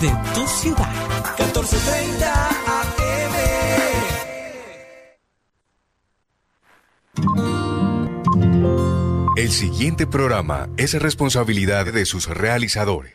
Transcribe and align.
de 0.00 0.08
tu 0.34 0.46
ciudad. 0.46 0.88
1430 1.38 2.48
AM. 2.48 3.34
El 9.36 9.50
siguiente 9.50 10.06
programa 10.06 10.68
es 10.76 10.94
responsabilidad 10.94 11.86
de 11.92 12.06
sus 12.06 12.28
realizadores. 12.28 13.14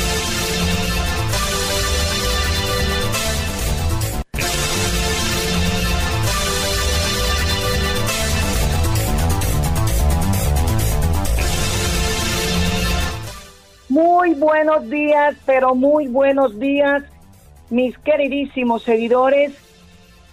Buenos 14.41 14.89
días, 14.89 15.37
pero 15.45 15.75
muy 15.75 16.07
buenos 16.07 16.59
días, 16.59 17.03
mis 17.69 17.95
queridísimos 17.99 18.81
seguidores 18.81 19.53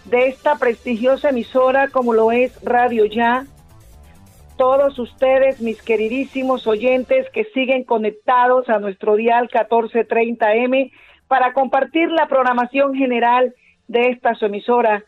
de 0.06 0.28
esta 0.28 0.56
prestigiosa 0.56 1.28
emisora 1.28 1.88
como 1.88 2.14
lo 2.14 2.32
es 2.32 2.58
Radio 2.64 3.04
Ya. 3.04 3.44
Todos 4.56 4.98
ustedes, 4.98 5.60
mis 5.60 5.82
queridísimos 5.82 6.66
oyentes 6.66 7.28
que 7.34 7.44
siguen 7.52 7.84
conectados 7.84 8.70
a 8.70 8.78
nuestro 8.78 9.14
dial 9.14 9.50
1430M 9.50 10.90
para 11.28 11.52
compartir 11.52 12.10
la 12.10 12.28
programación 12.28 12.94
general 12.94 13.54
de 13.88 14.08
esta 14.08 14.34
su 14.36 14.46
emisora 14.46 15.04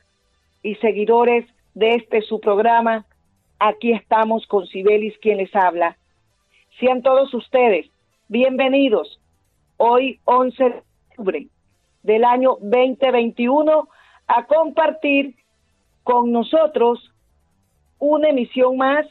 y 0.63 0.75
seguidores 0.75 1.47
de 1.73 1.95
este 1.95 2.21
su 2.21 2.39
programa. 2.39 3.07
Aquí 3.59 3.93
estamos 3.93 4.47
con 4.47 4.67
Sibelis 4.67 5.17
quien 5.23 5.39
les 5.39 5.57
habla. 5.57 5.97
Sean 6.79 7.01
todos 7.01 7.33
ustedes 7.33 7.91
Bienvenidos. 8.33 9.19
Hoy 9.77 10.21
11 10.25 10.63
de 10.63 10.85
octubre 11.09 11.47
del 12.05 12.23
año 12.23 12.59
2021 12.61 13.89
a 14.29 14.47
compartir 14.47 15.35
con 16.05 16.31
nosotros 16.31 17.13
una 17.99 18.29
emisión 18.29 18.77
más 18.77 19.05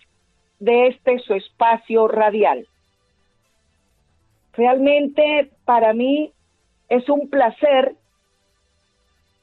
de 0.59 0.87
este 0.87 1.19
su 1.19 1.33
espacio 1.33 2.07
radial. 2.07 2.65
Realmente 4.53 5.51
para 5.65 5.91
mí 5.91 6.31
es 6.87 7.09
un 7.09 7.29
placer 7.29 7.97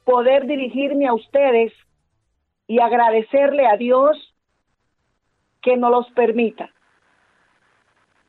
poder 0.06 0.46
dirigirme 0.46 1.06
a 1.06 1.12
ustedes 1.12 1.74
y 2.66 2.80
agradecerle 2.80 3.66
a 3.66 3.76
Dios 3.76 4.34
que 5.60 5.76
nos 5.76 5.90
los 5.90 6.10
permita. 6.12 6.70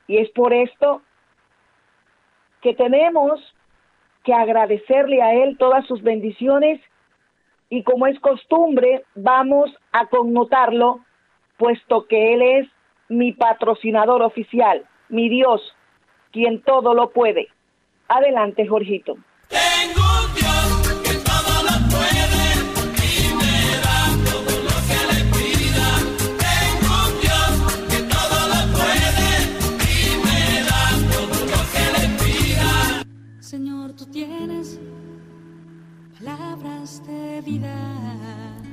Y 0.08 0.18
es 0.18 0.28
por 0.32 0.52
esto 0.52 1.00
que 2.62 2.74
tenemos 2.74 3.40
que 4.24 4.34
agradecerle 4.34 5.22
a 5.22 5.34
Él 5.34 5.56
todas 5.58 5.86
sus 5.86 6.02
bendiciones 6.02 6.80
y 7.70 7.82
como 7.82 8.06
es 8.06 8.18
costumbre, 8.20 9.04
vamos 9.14 9.70
a 9.92 10.06
connotarlo, 10.06 11.00
puesto 11.56 12.06
que 12.06 12.34
Él 12.34 12.42
es 12.42 12.68
mi 13.08 13.32
patrocinador 13.32 14.22
oficial, 14.22 14.86
mi 15.08 15.28
Dios, 15.28 15.60
quien 16.32 16.62
todo 16.62 16.94
lo 16.94 17.10
puede. 17.10 17.48
Adelante, 18.08 18.66
Jorgito. 18.66 19.16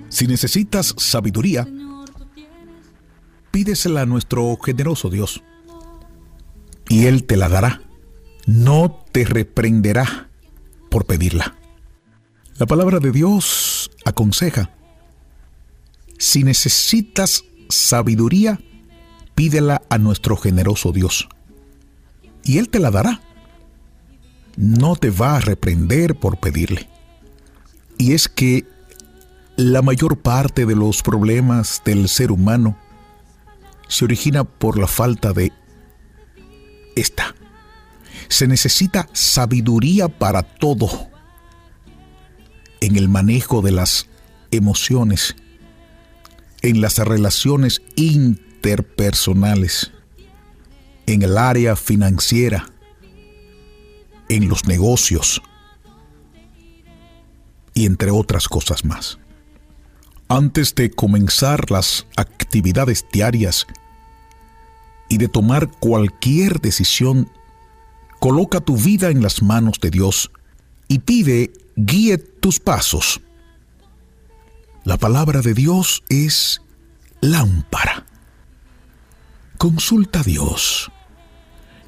Si 0.09 0.27
necesitas 0.27 0.95
sabiduría, 0.97 1.67
pídesela 3.51 4.01
a 4.01 4.05
nuestro 4.05 4.57
generoso 4.57 5.09
Dios, 5.09 5.43
y 6.89 7.05
Él 7.05 7.25
te 7.25 7.37
la 7.37 7.49
dará. 7.49 7.81
No 8.45 9.03
te 9.11 9.25
reprenderá 9.25 10.29
por 10.89 11.05
pedirla. 11.05 11.55
La 12.57 12.65
palabra 12.65 12.99
de 12.99 13.11
Dios 13.11 13.91
aconseja, 14.05 14.71
si 16.17 16.43
necesitas 16.43 17.43
sabiduría, 17.69 18.59
pídela 19.33 19.81
a 19.89 19.97
nuestro 19.97 20.37
generoso 20.37 20.91
Dios, 20.91 21.27
y 22.43 22.57
Él 22.59 22.69
te 22.69 22.79
la 22.79 22.91
dará. 22.91 23.21
No 24.55 24.95
te 24.95 25.09
va 25.09 25.35
a 25.35 25.39
reprender 25.41 26.15
por 26.15 26.37
pedirle. 26.39 26.87
Y 27.97 28.13
es 28.13 28.27
que 28.27 28.65
la 29.57 29.81
mayor 29.81 30.17
parte 30.17 30.65
de 30.65 30.75
los 30.75 31.01
problemas 31.01 31.81
del 31.85 32.09
ser 32.09 32.31
humano 32.31 32.77
se 33.87 34.05
origina 34.05 34.43
por 34.43 34.77
la 34.77 34.87
falta 34.87 35.31
de 35.33 35.53
esta. 36.95 37.35
Se 38.27 38.47
necesita 38.47 39.07
sabiduría 39.13 40.09
para 40.09 40.43
todo 40.43 41.09
en 42.81 42.95
el 42.97 43.07
manejo 43.07 43.61
de 43.61 43.71
las 43.71 44.07
emociones, 44.51 45.35
en 46.61 46.81
las 46.81 46.97
relaciones 46.97 47.81
interpersonales, 47.95 49.91
en 51.05 51.21
el 51.21 51.37
área 51.37 51.75
financiera, 51.75 52.71
en 54.27 54.49
los 54.49 54.65
negocios 54.65 55.41
y 57.75 57.85
entre 57.85 58.09
otras 58.09 58.47
cosas 58.47 58.83
más. 58.83 59.19
Antes 60.27 60.73
de 60.73 60.89
comenzar 60.89 61.69
las 61.69 62.07
actividades 62.15 63.05
diarias 63.13 63.67
y 65.07 65.19
de 65.19 65.27
tomar 65.27 65.69
cualquier 65.69 66.61
decisión, 66.61 67.29
coloca 68.19 68.61
tu 68.61 68.75
vida 68.75 69.09
en 69.11 69.21
las 69.21 69.43
manos 69.43 69.79
de 69.79 69.91
Dios 69.91 70.31
y 70.87 70.99
pide 70.99 71.53
guíe 71.75 72.17
tus 72.17 72.59
pasos. 72.59 73.21
La 74.83 74.97
palabra 74.97 75.41
de 75.41 75.53
Dios 75.53 76.03
es 76.09 76.61
lámpara. 77.21 78.05
Consulta 79.57 80.21
a 80.21 80.23
Dios. 80.23 80.91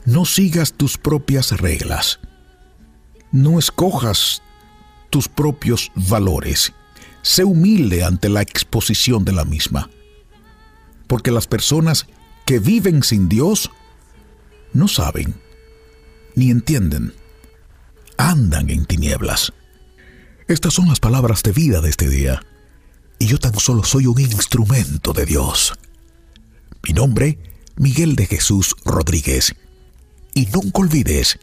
No 0.06 0.26
sigas 0.26 0.74
tus 0.74 0.98
propias 0.98 1.52
reglas. 1.60 2.20
No 3.32 3.60
escojas 3.60 4.42
tus 5.10 5.28
propios 5.28 5.92
valores. 5.96 6.74
Sé 7.22 7.44
humilde 7.44 8.04
ante 8.04 8.30
la 8.30 8.42
exposición 8.42 9.26
de 9.26 9.34
la 9.34 9.46
misma. 9.46 9.90
Porque 11.08 11.32
las 11.32 11.48
personas 11.48 12.08
que 12.46 12.60
viven 12.60 13.04
sin 13.04 13.30
Dios 13.30 13.72
no 14.74 14.88
saben 14.88 15.36
ni 16.36 16.52
entienden. 16.52 17.14
Andan 18.18 18.70
en 18.70 18.86
tinieblas. 18.86 19.52
Estas 20.48 20.74
son 20.74 20.88
las 20.88 21.00
palabras 21.00 21.44
de 21.44 21.52
vida 21.52 21.82
de 21.82 21.90
este 21.90 22.08
día. 22.08 22.42
Y 23.20 23.26
yo 23.26 23.40
tan 23.40 23.58
solo 23.58 23.84
soy 23.84 24.06
un 24.06 24.20
instrumento 24.20 25.14
de 25.14 25.26
Dios. 25.26 25.74
Mi 26.84 26.94
nombre, 26.94 27.40
Miguel 27.76 28.16
de 28.16 28.28
Jesús 28.28 28.76
Rodríguez. 28.86 29.56
Y 30.36 30.46
nunca 30.46 30.82
olvides, 30.82 31.40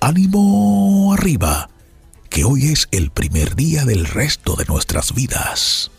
ánimo 0.00 1.12
arriba 1.12 1.68
que 2.34 2.44
hoy 2.44 2.72
es 2.72 2.88
el 2.90 3.12
primer 3.12 3.54
día 3.54 3.84
del 3.84 4.06
resto 4.06 4.56
de 4.56 4.64
nuestras 4.64 5.14
vidas. 5.14 5.92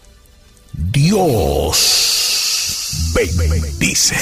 Dios 0.73 3.13
bendice. 3.15 4.15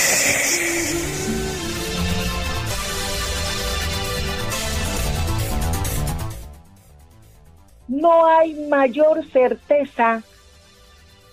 No 7.87 8.27
hay 8.27 8.53
mayor 8.69 9.27
certeza, 9.31 10.21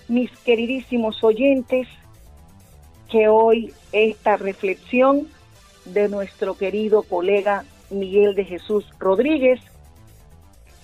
mis 0.09 0.31
queridísimos 0.39 1.23
oyentes, 1.23 1.89
que 3.11 3.29
hoy 3.29 3.75
esta 3.93 4.39
reflexión 4.39 5.29
de 5.85 6.09
nuestro 6.09 6.57
querido 6.57 7.03
colega 7.03 7.67
Miguel 7.91 8.35
de 8.35 8.47
Jesús 8.47 8.87
Rodríguez 8.99 9.61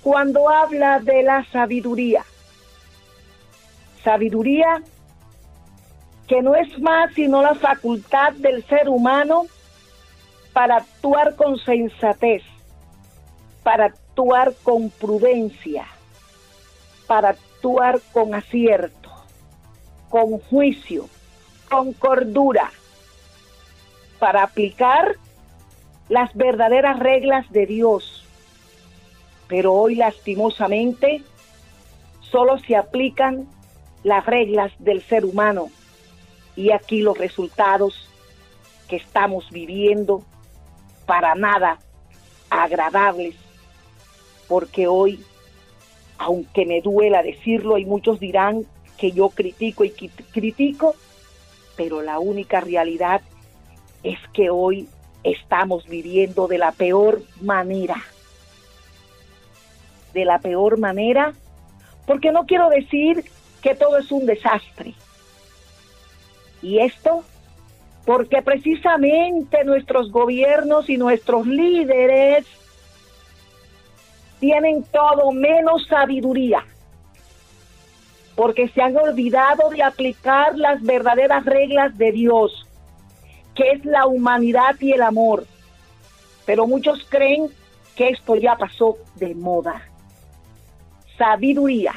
cuando 0.07 0.49
habla 0.49 1.01
de 1.01 1.25
la 1.25 1.45
sabiduría. 1.51 2.25
Sabiduría 4.05 4.81
que 6.29 6.43
no 6.43 6.55
es 6.55 6.79
más 6.79 7.13
sino 7.13 7.43
la 7.43 7.57
facultad 7.57 8.33
del 8.35 8.65
ser 8.67 8.89
humano 8.89 9.47
para 10.53 10.77
actuar 10.77 11.35
con 11.35 11.59
sensatez, 11.59 12.45
para 13.65 13.87
actuar 13.87 14.55
con 14.63 14.91
prudencia, 14.91 15.89
para 17.09 17.31
actuar 17.31 18.01
con 18.13 18.33
acierto, 18.33 19.11
con 20.09 20.39
juicio, 20.39 21.09
con 21.69 21.93
cordura, 21.95 22.71
para 24.21 24.45
aplicar 24.45 25.17
las 26.09 26.33
verdaderas 26.33 26.97
reglas 27.01 27.51
de 27.51 27.67
Dios. 27.67 28.16
Pero 29.49 29.73
hoy 29.75 29.95
lastimosamente 29.95 31.23
solo 32.21 32.59
se 32.59 32.77
aplican 32.77 33.47
las 34.03 34.25
reglas 34.27 34.73
del 34.79 35.03
ser 35.03 35.25
humano 35.25 35.69
y 36.57 36.73
aquí 36.73 37.01
los 37.01 37.19
resultados 37.19 38.09
que 38.89 38.97
estamos 38.97 39.51
viviendo 39.51 40.23
para 41.07 41.35
nada 41.35 41.79
agradables, 42.51 43.35
porque 44.49 44.87
hoy, 44.87 45.21
aunque 46.19 46.65
me 46.65 46.81
duela 46.81 47.23
decirlo, 47.23 47.79
y 47.79 47.85
muchos 47.85 48.21
dirán 48.21 48.65
que 48.97 49.13
yo 49.13 49.29
critico 49.31 49.85
y 49.85 49.91
critico, 49.91 50.95
pero 51.77 52.03
la 52.03 52.19
única 52.19 52.61
realidad 52.61 53.21
es 54.03 54.19
que 54.33 54.51
hoy 54.51 54.89
estamos 55.25 55.87
viviendo 55.89 56.47
de 56.47 56.59
la 56.59 56.73
peor 56.73 57.23
manera. 57.41 57.97
De 60.17 60.25
la 60.25 60.39
peor 60.39 60.79
manera, 60.79 61.35
porque 62.07 62.33
no 62.33 62.47
quiero 62.47 62.71
decir 62.71 63.23
que 63.61 63.75
todo 63.75 63.99
es 63.99 64.11
un 64.11 64.25
desastre. 64.25 64.95
Y 66.63 66.79
esto 66.79 67.23
porque 68.07 68.41
precisamente 68.41 69.63
nuestros 69.65 70.11
gobiernos 70.11 70.89
y 70.89 70.97
nuestros 70.97 71.47
líderes 71.47 72.47
tienen 74.41 74.85
todo 74.85 75.33
menos 75.33 75.87
sabiduría, 75.87 76.65
porque 78.37 78.69
se 78.69 78.81
han 78.81 78.97
olvidado 78.97 79.69
de 79.69 79.83
aplicar 79.83 80.57
las 80.57 80.81
verdaderas 80.83 81.45
reglas 81.45 81.99
de 81.99 82.13
Dios, 82.13 82.67
que 83.55 83.73
es 83.73 83.85
la 83.85 84.07
humanidad 84.07 84.77
y 84.81 84.93
el 84.93 85.03
amor. 85.03 85.45
Pero 86.47 86.67
muchos 86.67 87.05
creen 87.11 87.51
que 87.97 88.09
esto 88.09 88.37
ya 88.37 88.57
pasó 88.57 88.97
de 89.17 89.35
moda. 89.35 89.83
Sabiduría. 91.17 91.93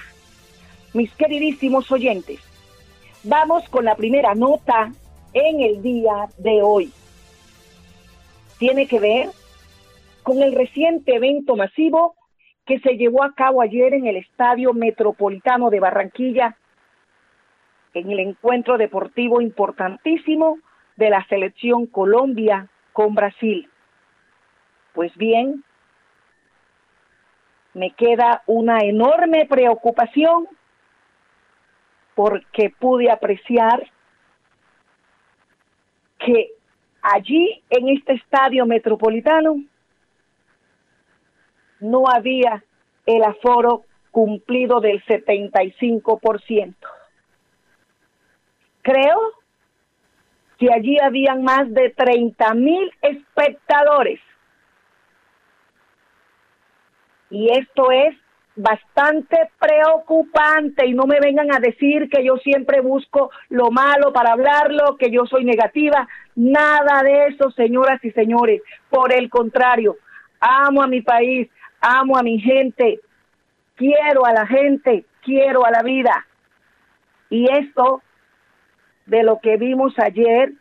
Mis 0.93 1.13
queridísimos 1.15 1.91
oyentes, 1.91 2.39
vamos 3.23 3.67
con 3.69 3.85
la 3.85 3.95
primera 3.95 4.33
nota 4.33 4.91
en 5.33 5.61
el 5.61 5.81
día 5.81 6.27
de 6.37 6.61
hoy. 6.61 6.91
Tiene 8.57 8.87
que 8.87 8.99
ver 8.99 9.29
con 10.23 10.41
el 10.41 10.53
reciente 10.53 11.15
evento 11.15 11.55
masivo 11.55 12.15
que 12.65 12.79
se 12.79 12.97
llevó 12.97 13.23
a 13.23 13.33
cabo 13.33 13.61
ayer 13.61 13.93
en 13.93 14.05
el 14.05 14.17
Estadio 14.17 14.73
Metropolitano 14.73 15.69
de 15.69 15.79
Barranquilla, 15.79 16.57
en 17.93 18.11
el 18.11 18.19
encuentro 18.19 18.77
deportivo 18.77 19.41
importantísimo 19.41 20.59
de 20.95 21.09
la 21.09 21.25
selección 21.27 21.87
Colombia 21.87 22.67
con 22.93 23.15
Brasil. 23.15 23.69
Pues 24.93 25.15
bien, 25.15 25.63
me 27.73 27.91
queda 27.91 28.43
una 28.47 28.79
enorme 28.79 29.45
preocupación 29.45 30.47
porque 32.15 32.69
pude 32.69 33.09
apreciar 33.09 33.89
que 36.17 36.51
allí 37.01 37.63
en 37.69 37.89
este 37.89 38.13
estadio 38.13 38.65
metropolitano 38.65 39.63
no 41.79 42.03
había 42.09 42.63
el 43.05 43.23
aforo 43.23 43.85
cumplido 44.11 44.81
del 44.81 45.03
75%. 45.05 46.75
Creo 48.81 49.19
que 50.57 50.73
allí 50.73 50.99
habían 50.99 51.43
más 51.43 51.73
de 51.73 51.91
30 51.91 52.53
mil 52.55 52.91
espectadores. 53.01 54.19
Y 57.29 57.49
esto 57.51 57.91
es 57.91 58.15
bastante 58.55 59.49
preocupante 59.57 60.85
y 60.85 60.93
no 60.93 61.05
me 61.05 61.19
vengan 61.19 61.53
a 61.53 61.59
decir 61.59 62.09
que 62.09 62.23
yo 62.25 62.35
siempre 62.37 62.81
busco 62.81 63.31
lo 63.49 63.71
malo 63.71 64.11
para 64.11 64.33
hablarlo, 64.33 64.97
que 64.97 65.11
yo 65.11 65.25
soy 65.25 65.45
negativa. 65.45 66.07
Nada 66.35 67.01
de 67.03 67.27
eso, 67.27 67.51
señoras 67.51 68.03
y 68.03 68.11
señores. 68.11 68.61
Por 68.89 69.13
el 69.13 69.29
contrario, 69.29 69.95
amo 70.39 70.83
a 70.83 70.87
mi 70.87 71.01
país, 71.01 71.49
amo 71.79 72.17
a 72.17 72.23
mi 72.23 72.39
gente, 72.39 72.99
quiero 73.75 74.25
a 74.25 74.33
la 74.33 74.45
gente, 74.45 75.05
quiero 75.21 75.65
a 75.65 75.71
la 75.71 75.81
vida. 75.81 76.25
Y 77.29 77.49
esto 77.51 78.01
de 79.05 79.23
lo 79.23 79.39
que 79.39 79.57
vimos 79.57 79.93
ayer, 79.99 80.51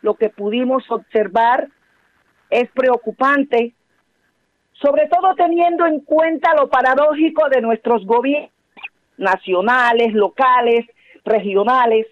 lo 0.00 0.14
que 0.14 0.30
pudimos 0.30 0.90
observar, 0.90 1.68
es 2.48 2.70
preocupante 2.70 3.74
sobre 4.82 5.08
todo 5.08 5.34
teniendo 5.36 5.86
en 5.86 6.00
cuenta 6.00 6.54
lo 6.54 6.68
paradójico 6.68 7.48
de 7.48 7.60
nuestros 7.60 8.04
gobiernos 8.04 8.50
nacionales, 9.16 10.12
locales, 10.14 10.86
regionales, 11.24 12.06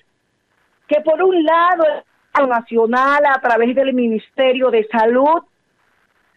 que 0.87 1.01
por 1.01 1.23
un 1.23 1.43
lado 1.45 1.85
el 2.39 2.49
nacional 2.49 3.25
a 3.27 3.41
través 3.41 3.75
del 3.75 3.93
Ministerio 3.93 4.71
de 4.71 4.87
Salud 4.87 5.43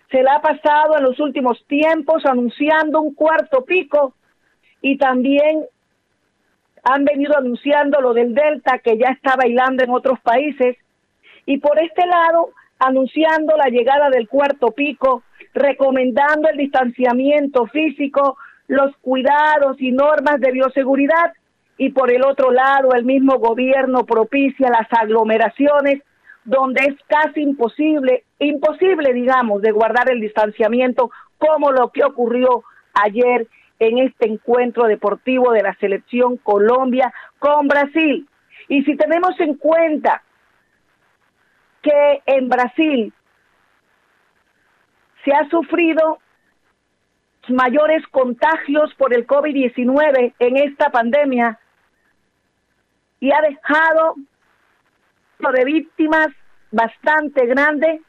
se 0.09 0.21
le 0.21 0.29
ha 0.29 0.41
pasado 0.41 0.97
en 0.97 1.03
los 1.03 1.19
últimos 1.19 1.63
tiempos 1.67 2.25
anunciando 2.25 3.01
un 3.01 3.13
cuarto 3.13 3.63
pico 3.63 4.13
y 4.81 4.97
también 4.97 5.65
han 6.83 7.05
venido 7.05 7.37
anunciando 7.37 8.01
lo 8.01 8.13
del 8.13 8.33
Delta 8.33 8.79
que 8.79 8.97
ya 8.97 9.09
está 9.09 9.35
bailando 9.35 9.83
en 9.83 9.91
otros 9.91 10.19
países 10.21 10.77
y 11.45 11.57
por 11.59 11.79
este 11.79 12.05
lado 12.05 12.49
anunciando 12.79 13.55
la 13.55 13.69
llegada 13.69 14.09
del 14.09 14.27
cuarto 14.27 14.71
pico 14.71 15.23
recomendando 15.53 16.49
el 16.49 16.57
distanciamiento 16.57 17.67
físico, 17.67 18.37
los 18.67 18.95
cuidados 18.97 19.79
y 19.79 19.91
normas 19.91 20.39
de 20.39 20.51
bioseguridad 20.51 21.33
y 21.77 21.89
por 21.89 22.11
el 22.11 22.23
otro 22.23 22.51
lado 22.51 22.93
el 22.93 23.03
mismo 23.03 23.37
gobierno 23.39 24.05
propicia 24.05 24.69
las 24.69 24.87
aglomeraciones 24.91 26.01
donde 26.45 26.85
es 26.85 26.95
casi 27.07 27.41
imposible, 27.41 28.23
imposible 28.39 29.13
digamos, 29.13 29.61
de 29.61 29.71
guardar 29.71 30.11
el 30.11 30.19
distanciamiento 30.19 31.09
como 31.37 31.71
lo 31.71 31.89
que 31.89 32.03
ocurrió 32.03 32.63
ayer 32.93 33.47
en 33.79 33.97
este 33.99 34.29
encuentro 34.29 34.85
deportivo 34.85 35.51
de 35.51 35.63
la 35.63 35.73
selección 35.75 36.37
Colombia 36.37 37.13
con 37.39 37.67
Brasil. 37.67 38.27
Y 38.67 38.83
si 38.83 38.95
tenemos 38.95 39.39
en 39.39 39.55
cuenta 39.55 40.21
que 41.81 42.21
en 42.25 42.49
Brasil 42.49 43.13
se 45.23 45.31
ha 45.31 45.49
sufrido 45.49 46.19
mayores 47.49 48.05
contagios 48.07 48.93
por 48.95 49.13
el 49.13 49.27
COVID-19 49.27 50.33
en 50.39 50.57
esta 50.57 50.89
pandemia 50.89 51.59
y 53.19 53.31
ha 53.31 53.41
dejado 53.41 54.15
de 55.51 55.65
víctimas 55.65 56.27
bastante 56.71 57.45
grande. 57.45 58.01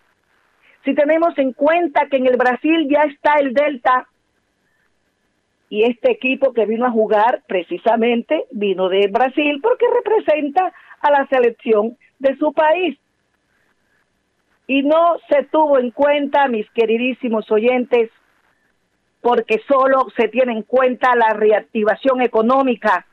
Si 0.85 0.95
tenemos 0.95 1.37
en 1.39 1.53
cuenta 1.53 2.07
que 2.09 2.19
en 2.19 2.27
el 2.27 2.37
Brasil 2.37 2.89
ya 2.89 3.03
está 3.03 3.35
el 3.41 3.55
Delta 3.55 4.07
y 5.69 5.83
este 5.85 6.13
equipo 6.13 6.53
que 6.53 6.67
vino 6.67 6.87
a 6.87 6.91
jugar 6.91 7.43
precisamente 7.49 8.45
vino 8.53 8.89
de 8.89 9.09
Brasil 9.09 9.59
porque 9.63 9.87
representa 9.93 10.73
a 11.01 11.11
la 11.11 11.27
selección 11.27 11.97
de 12.19 12.37
su 12.37 12.53
país 12.53 12.99
y 14.67 14.83
no 14.83 15.17
se 15.29 15.45
tuvo 15.45 15.79
en 15.79 15.91
cuenta, 15.91 16.49
mis 16.49 16.69
queridísimos 16.71 17.51
oyentes, 17.51 18.11
porque 19.21 19.61
solo 19.69 20.07
se 20.17 20.29
tiene 20.29 20.53
en 20.53 20.63
cuenta 20.63 21.15
la 21.17 21.35
reactivación 21.35 22.23
económica, 22.23 23.07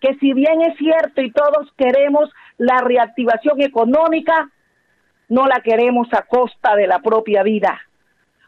que 0.00 0.14
si 0.16 0.32
bien 0.34 0.60
es 0.62 0.76
cierto 0.76 1.22
y 1.22 1.30
todos 1.30 1.72
queremos 1.76 2.30
la 2.58 2.80
reactivación 2.82 3.62
económica, 3.62 4.50
no 5.28 5.46
la 5.46 5.60
queremos 5.60 6.08
a 6.12 6.22
costa 6.22 6.76
de 6.76 6.86
la 6.86 6.98
propia 6.98 7.42
vida, 7.42 7.80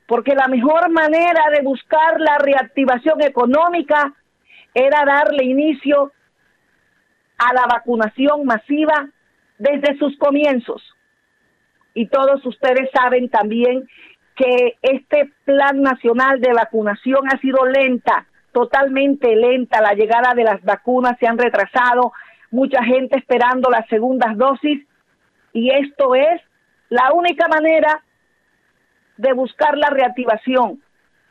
porque 0.06 0.34
la 0.34 0.48
mejor 0.48 0.90
manera 0.90 1.44
de 1.50 1.62
buscar 1.62 2.20
la 2.20 2.36
reactivación 2.38 3.22
económica 3.22 4.14
era 4.74 5.04
darle 5.06 5.44
inicio 5.44 6.12
a 7.38 7.54
la 7.54 7.66
vacunación 7.66 8.44
masiva 8.44 9.08
desde 9.58 9.96
sus 9.98 10.16
comienzos 10.18 10.95
y 11.96 12.08
todos 12.08 12.44
ustedes 12.44 12.90
saben 12.92 13.30
también 13.30 13.88
que 14.36 14.76
este 14.82 15.32
plan 15.46 15.80
nacional 15.80 16.42
de 16.42 16.52
vacunación 16.52 17.26
ha 17.26 17.40
sido 17.40 17.64
lenta, 17.64 18.26
totalmente 18.52 19.34
lenta, 19.34 19.80
la 19.80 19.94
llegada 19.94 20.34
de 20.34 20.44
las 20.44 20.62
vacunas 20.62 21.16
se 21.18 21.26
han 21.26 21.38
retrasado, 21.38 22.12
mucha 22.50 22.84
gente 22.84 23.18
esperando 23.18 23.70
las 23.70 23.88
segundas 23.88 24.36
dosis 24.36 24.86
y 25.54 25.70
esto 25.70 26.14
es 26.14 26.42
la 26.90 27.14
única 27.14 27.48
manera 27.48 28.02
de 29.16 29.32
buscar 29.32 29.78
la 29.78 29.88
reactivación, 29.88 30.82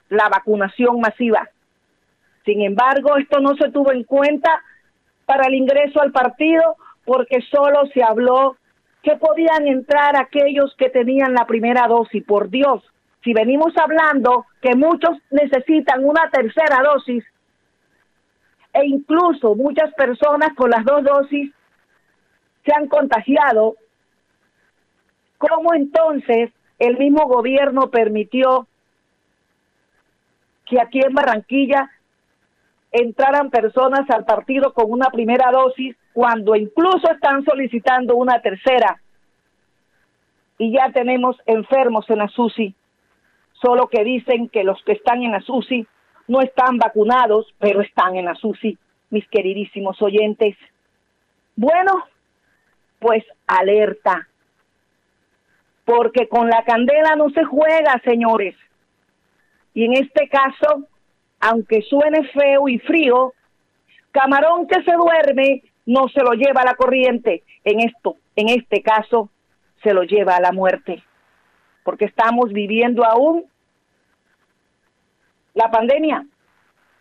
la 0.09 0.29
vacunación 0.29 0.99
masiva. 0.99 1.47
Sin 2.43 2.63
embargo, 2.63 3.17
esto 3.17 3.39
no 3.39 3.55
se 3.55 3.69
tuvo 3.69 3.91
en 3.91 4.03
cuenta 4.03 4.63
para 5.27 5.45
el 5.45 5.53
ingreso 5.53 6.01
al 6.01 6.11
partido 6.11 6.75
porque 7.05 7.41
solo 7.51 7.85
se 7.93 8.01
habló 8.01 8.57
que 9.05 9.15
podían 9.17 9.67
entrar 9.67 10.17
aquellos 10.17 10.75
que 10.77 10.89
tenían 10.89 11.35
la 11.35 11.45
primera 11.45 11.87
dosis. 11.87 12.25
Por 12.25 12.49
Dios, 12.49 12.83
si 13.23 13.33
venimos 13.33 13.71
hablando 13.77 14.47
que 14.63 14.75
muchos 14.75 15.15
necesitan 15.29 16.03
una 16.03 16.27
tercera 16.31 16.81
dosis 16.83 17.23
e 18.73 18.85
incluso 18.87 19.53
muchas 19.53 19.93
personas 19.93 20.55
con 20.55 20.71
las 20.71 20.83
dos 20.83 21.03
dosis 21.03 21.53
se 22.65 22.73
han 22.73 22.87
contagiado, 22.87 23.75
¿cómo 25.37 25.75
entonces 25.75 26.51
el 26.79 26.97
mismo 26.97 27.27
gobierno 27.27 27.91
permitió 27.91 28.67
que 30.65 30.81
aquí 30.81 30.99
en 30.99 31.13
Barranquilla 31.13 31.91
entraran 32.91 33.51
personas 33.51 34.09
al 34.09 34.25
partido 34.25 34.73
con 34.73 34.91
una 34.91 35.11
primera 35.11 35.51
dosis 35.51 35.95
cuando 36.15 36.55
incluso 36.55 37.11
están 37.11 37.43
solicitando 37.43 38.15
una 38.15 38.41
tercera 38.41 39.01
y 40.57 40.71
ya 40.71 40.89
tenemos 40.93 41.35
enfermos 41.45 42.09
en 42.09 42.19
la 42.19 42.29
solo 43.61 43.89
que 43.89 44.05
dicen 44.05 44.47
que 44.47 44.63
los 44.63 44.81
que 44.85 44.93
están 44.93 45.23
en 45.23 45.33
la 45.33 45.43
no 46.29 46.39
están 46.39 46.77
vacunados, 46.77 47.53
pero 47.59 47.81
están 47.81 48.15
en 48.15 48.23
la 48.23 48.35
mis 49.09 49.27
queridísimos 49.27 50.01
oyentes. 50.01 50.55
Bueno, 51.57 52.05
pues 52.99 53.25
alerta, 53.45 54.29
porque 55.83 56.29
con 56.29 56.49
la 56.49 56.63
candela 56.63 57.17
no 57.17 57.29
se 57.31 57.43
juega, 57.43 58.01
señores. 58.05 58.55
Y 59.73 59.83
en 59.83 59.93
este 59.95 60.29
caso, 60.29 60.87
aunque 61.41 61.81
suene 61.81 62.25
feo 62.29 62.69
y 62.69 62.79
frío, 62.79 63.33
camarón 64.11 64.65
que 64.65 64.81
se 64.81 64.93
duerme 64.93 65.61
no 65.85 66.07
se 66.09 66.21
lo 66.21 66.33
lleva 66.33 66.61
a 66.61 66.65
la 66.65 66.75
corriente. 66.75 67.43
En 67.63 67.79
esto, 67.79 68.17
en 68.35 68.49
este 68.49 68.81
caso, 68.81 69.29
se 69.83 69.93
lo 69.93 70.03
lleva 70.03 70.35
a 70.35 70.41
la 70.41 70.51
muerte. 70.51 71.03
Porque 71.83 72.05
estamos 72.05 72.51
viviendo 72.51 73.05
aún 73.05 73.45
la 75.53 75.69
pandemia. 75.69 76.25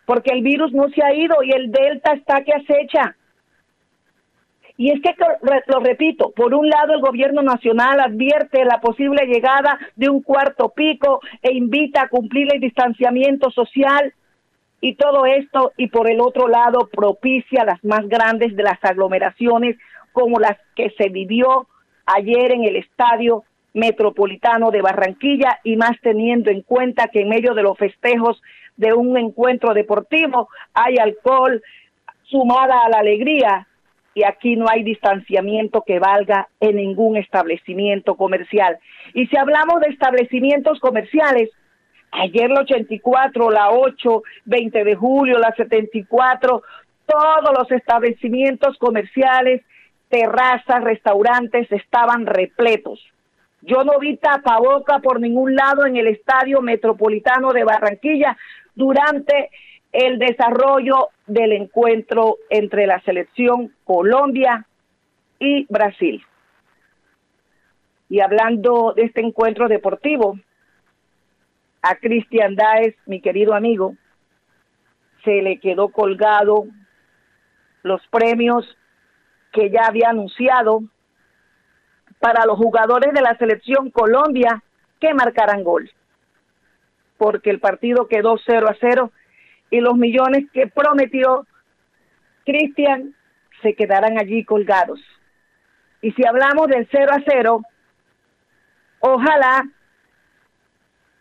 Porque 0.05 0.31
el 0.31 0.43
virus 0.43 0.71
no 0.71 0.89
se 0.89 1.03
ha 1.03 1.13
ido 1.13 1.41
y 1.43 1.51
el 1.51 1.71
delta 1.71 2.13
está 2.13 2.43
que 2.43 2.53
acecha. 2.53 3.15
Y 4.77 4.91
es 4.91 5.01
que, 5.01 5.15
lo 5.67 5.79
repito, 5.79 6.31
por 6.35 6.53
un 6.53 6.69
lado 6.69 6.93
el 6.93 7.01
gobierno 7.01 7.41
nacional 7.41 7.99
advierte 7.99 8.65
la 8.65 8.81
posible 8.81 9.25
llegada 9.25 9.79
de 9.95 10.09
un 10.09 10.21
cuarto 10.21 10.69
pico 10.69 11.21
e 11.41 11.53
invita 11.53 12.03
a 12.03 12.09
cumplir 12.09 12.53
el 12.53 12.59
distanciamiento 12.59 13.49
social 13.51 14.13
y 14.85 14.93
todo 14.93 15.25
esto, 15.25 15.71
y 15.77 15.87
por 15.87 16.07
el 16.07 16.21
otro 16.21 16.47
lado 16.47 16.87
propicia 16.93 17.65
las 17.65 17.83
más 17.83 18.07
grandes 18.07 18.55
de 18.55 18.61
las 18.61 18.77
aglomeraciones 18.83 19.77
como 20.13 20.37
las 20.37 20.59
que 20.75 20.91
se 20.91 21.09
vivió 21.09 21.65
ayer 22.05 22.51
en 22.51 22.65
el 22.65 22.75
estadio 22.75 23.45
metropolitano 23.73 24.69
de 24.69 24.83
Barranquilla 24.83 25.59
y 25.63 25.75
más 25.75 25.99
teniendo 26.03 26.51
en 26.51 26.61
cuenta 26.61 27.07
que 27.07 27.21
en 27.21 27.29
medio 27.29 27.55
de 27.55 27.63
los 27.63 27.75
festejos 27.79 28.39
de 28.77 28.93
un 28.93 29.17
encuentro 29.17 29.73
deportivo 29.73 30.49
hay 30.75 30.97
alcohol 30.97 31.63
sumada 32.25 32.85
a 32.85 32.89
la 32.89 32.99
alegría 32.99 33.67
y 34.13 34.23
aquí 34.23 34.55
no 34.55 34.67
hay 34.69 34.83
distanciamiento 34.83 35.81
que 35.81 35.97
valga 35.97 36.47
en 36.59 36.75
ningún 36.75 37.17
establecimiento 37.17 38.13
comercial. 38.13 38.77
Y 39.15 39.25
si 39.25 39.35
hablamos 39.35 39.79
de 39.81 39.87
establecimientos 39.87 40.79
comerciales, 40.79 41.49
ayer 42.15 42.49
la 42.49 42.61
84, 42.61 43.49
la 43.51 43.71
8, 43.71 44.23
20 44.45 44.83
de 44.83 44.95
julio, 44.95 45.37
la 45.37 45.53
74, 45.55 46.63
todos 47.05 47.57
los 47.57 47.71
establecimientos 47.71 48.77
comerciales, 48.77 49.61
terrazas, 50.09 50.83
restaurantes 50.83 51.71
estaban 51.71 52.25
repletos. 52.25 52.99
Yo 53.61 53.83
no 53.83 53.99
vi 53.99 54.17
tapaboca 54.17 54.99
por 54.99 55.19
ningún 55.19 55.55
lado 55.55 55.85
en 55.85 55.97
el 55.97 56.07
Estadio 56.07 56.61
Metropolitano 56.61 57.51
de 57.51 57.63
Barranquilla 57.63 58.37
durante 58.75 59.49
el 59.91 60.19
desarrollo 60.19 61.09
del 61.25 61.53
encuentro 61.53 62.37
entre 62.49 62.85
la 62.85 62.99
selección 63.01 63.71
Colombia 63.83 64.65
y 65.39 65.65
Brasil. 65.69 66.23
Y 68.09 68.19
hablando 68.19 68.93
de 68.95 69.03
este 69.03 69.21
encuentro 69.21 69.67
deportivo, 69.67 70.37
a 71.87 71.95
Cristian 71.97 72.55
Daes, 72.55 72.95
mi 73.05 73.21
querido 73.21 73.53
amigo, 73.53 73.95
se 75.23 75.43
le 75.43 75.59
quedó 75.59 75.89
colgado 75.89 76.65
los 77.83 78.01
premios 78.07 78.65
que 79.51 79.69
ya 79.69 79.85
había 79.85 80.09
anunciado 80.09 80.81
para 82.19 82.47
los 82.47 82.57
jugadores 82.57 83.13
de 83.13 83.21
la 83.21 83.37
selección 83.37 83.91
Colombia 83.91 84.63
que 84.99 85.13
marcaran 85.13 85.63
gol. 85.63 85.91
Porque 87.17 87.51
el 87.51 87.59
partido 87.59 88.07
quedó 88.07 88.35
0 88.43 88.67
a 88.67 88.75
0 88.79 89.11
y 89.69 89.79
los 89.79 89.95
millones 89.95 90.45
que 90.53 90.65
prometió 90.65 91.45
Cristian 92.45 93.15
se 93.61 93.75
quedarán 93.75 94.17
allí 94.17 94.43
colgados. 94.43 94.99
Y 96.01 96.13
si 96.13 96.25
hablamos 96.25 96.67
del 96.67 96.87
0 96.91 97.11
a 97.11 97.23
0, 97.23 97.61
ojalá 99.01 99.65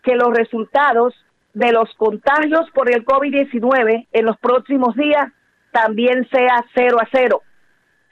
que 0.04 0.14
los 0.14 0.32
resultados 0.32 1.14
de 1.54 1.73
los 1.73 1.92
contagios 1.94 2.70
por 2.73 2.92
el 2.92 3.04
COVID-19 3.04 4.06
en 4.12 4.25
los 4.25 4.38
próximos 4.38 4.94
días 4.94 5.32
también 5.73 6.28
sea 6.30 6.64
0 6.75 6.99
a 7.00 7.08
0. 7.11 7.42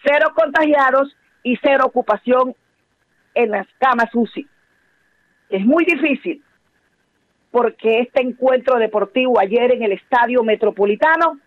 Cero 0.05 0.33
contagiados 0.35 1.17
y 1.45 1.57
cero 1.63 1.85
ocupación 1.87 2.57
en 3.35 3.51
las 3.51 3.67
camas 3.79 4.13
UCI. 4.13 4.49
Es 5.49 5.65
muy 5.65 5.85
difícil 5.85 6.43
porque 7.51 8.01
este 8.01 8.23
encuentro 8.23 8.79
deportivo 8.79 9.39
ayer 9.39 9.73
en 9.73 9.83
el 9.83 9.93
Estadio 9.93 10.43
Metropolitano 10.43 11.39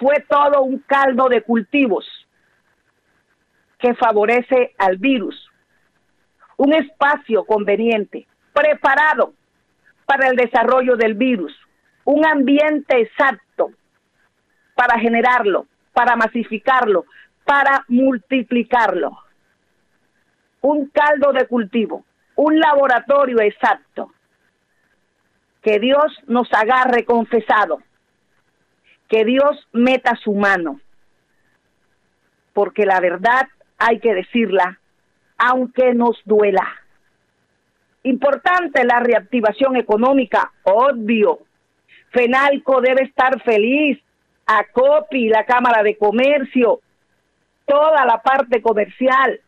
fue 0.00 0.24
todo 0.28 0.62
un 0.62 0.78
caldo 0.80 1.28
de 1.28 1.42
cultivos 1.42 2.04
que 3.78 3.94
favorece 3.94 4.74
al 4.76 4.98
virus. 4.98 5.48
Un 6.56 6.74
espacio 6.74 7.44
conveniente, 7.44 8.26
preparado 8.52 9.32
para 10.08 10.28
el 10.28 10.36
desarrollo 10.36 10.96
del 10.96 11.12
virus, 11.12 11.54
un 12.06 12.24
ambiente 12.24 12.98
exacto 12.98 13.72
para 14.74 14.98
generarlo, 14.98 15.66
para 15.92 16.16
masificarlo, 16.16 17.04
para 17.44 17.84
multiplicarlo. 17.88 19.18
Un 20.62 20.86
caldo 20.86 21.34
de 21.34 21.46
cultivo, 21.46 22.06
un 22.36 22.58
laboratorio 22.58 23.38
exacto 23.42 24.10
que 25.60 25.78
Dios 25.78 26.06
nos 26.26 26.50
agarre 26.54 27.04
confesado, 27.04 27.82
que 29.08 29.26
Dios 29.26 29.68
meta 29.72 30.16
su 30.16 30.32
mano, 30.32 30.80
porque 32.54 32.86
la 32.86 32.98
verdad 33.00 33.46
hay 33.76 34.00
que 34.00 34.14
decirla, 34.14 34.80
aunque 35.36 35.92
nos 35.92 36.18
duela. 36.24 36.66
Importante 38.08 38.84
la 38.84 39.00
reactivación 39.00 39.76
económica, 39.76 40.52
obvio. 40.64 41.40
Fenalco 42.10 42.80
debe 42.80 43.02
estar 43.02 43.40
feliz, 43.42 43.98
ACOPI, 44.46 45.28
la 45.28 45.44
Cámara 45.44 45.82
de 45.82 45.96
Comercio, 45.96 46.80
toda 47.66 48.04
la 48.06 48.22
parte 48.22 48.62
comercial. 48.62 49.40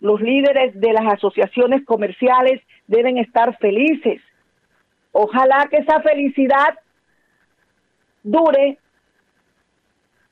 Los 0.00 0.20
líderes 0.20 0.78
de 0.80 0.92
las 0.92 1.14
asociaciones 1.14 1.84
comerciales 1.84 2.62
deben 2.86 3.18
estar 3.18 3.56
felices 3.58 4.22
Ojalá 5.12 5.66
que 5.68 5.78
esa 5.78 6.00
felicidad 6.02 6.78
dure 8.22 8.78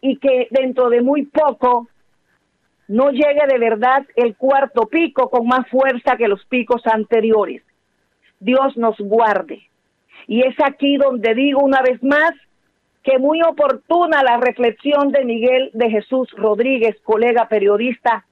y 0.01 0.17
que 0.19 0.47
dentro 0.51 0.89
de 0.89 1.03
muy 1.03 1.27
poco 1.27 1.89
no 2.89 3.11
llegue 3.11 3.47
de 3.49 3.59
verdad 3.59 4.07
el 4.17 4.37
cuarto 4.37 4.87
pico 4.87 5.31
con 5.31 5.47
más 5.47 5.69
fuerza 5.69 6.17
que 6.17 6.29
los 6.29 6.45
picos 6.47 6.83
anteriores. 6.87 7.63
Dios 8.41 8.77
nos 8.77 8.97
guarde. 8.99 9.63
Y 10.27 10.47
es 10.47 10.55
aquí 10.65 10.97
donde 10.97 11.35
digo 11.35 11.61
una 11.61 11.81
vez 11.83 12.03
más 12.03 12.33
que 13.03 13.19
muy 13.19 13.41
oportuna 13.43 14.23
la 14.23 14.39
reflexión 14.39 15.13
de 15.13 15.25
Miguel 15.25 15.71
de 15.73 15.91
Jesús 15.91 16.31
Rodríguez, 16.37 16.97
colega 17.03 17.49
periodista, 17.49 18.25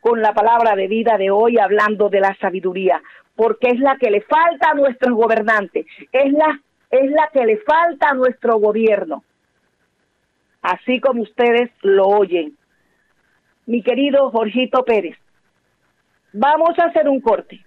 con 0.00 0.22
la 0.22 0.32
palabra 0.32 0.74
de 0.74 0.88
vida 0.88 1.16
de 1.18 1.30
hoy 1.30 1.58
hablando 1.58 2.08
de 2.08 2.20
la 2.20 2.34
sabiduría 2.40 3.02
porque 3.36 3.68
es 3.68 3.78
la 3.78 3.96
que 3.98 4.10
le 4.10 4.22
falta 4.22 4.70
a 4.70 4.74
nuestros 4.74 5.14
gobernantes, 5.14 5.86
es 6.10 6.32
la, 6.32 6.60
es 6.90 7.10
la 7.10 7.28
que 7.32 7.44
le 7.44 7.58
falta 7.58 8.08
a 8.08 8.14
nuestro 8.14 8.58
gobierno. 8.58 9.22
así 10.62 10.98
como 10.98 11.22
ustedes 11.22 11.70
lo 11.82 12.06
oyen. 12.08 12.56
Mi 13.66 13.82
querido 13.82 14.30
Jorgito 14.30 14.84
Pérez, 14.84 15.16
vamos 16.32 16.78
a 16.78 16.84
hacer 16.84 17.08
un 17.08 17.20
corte 17.20 17.64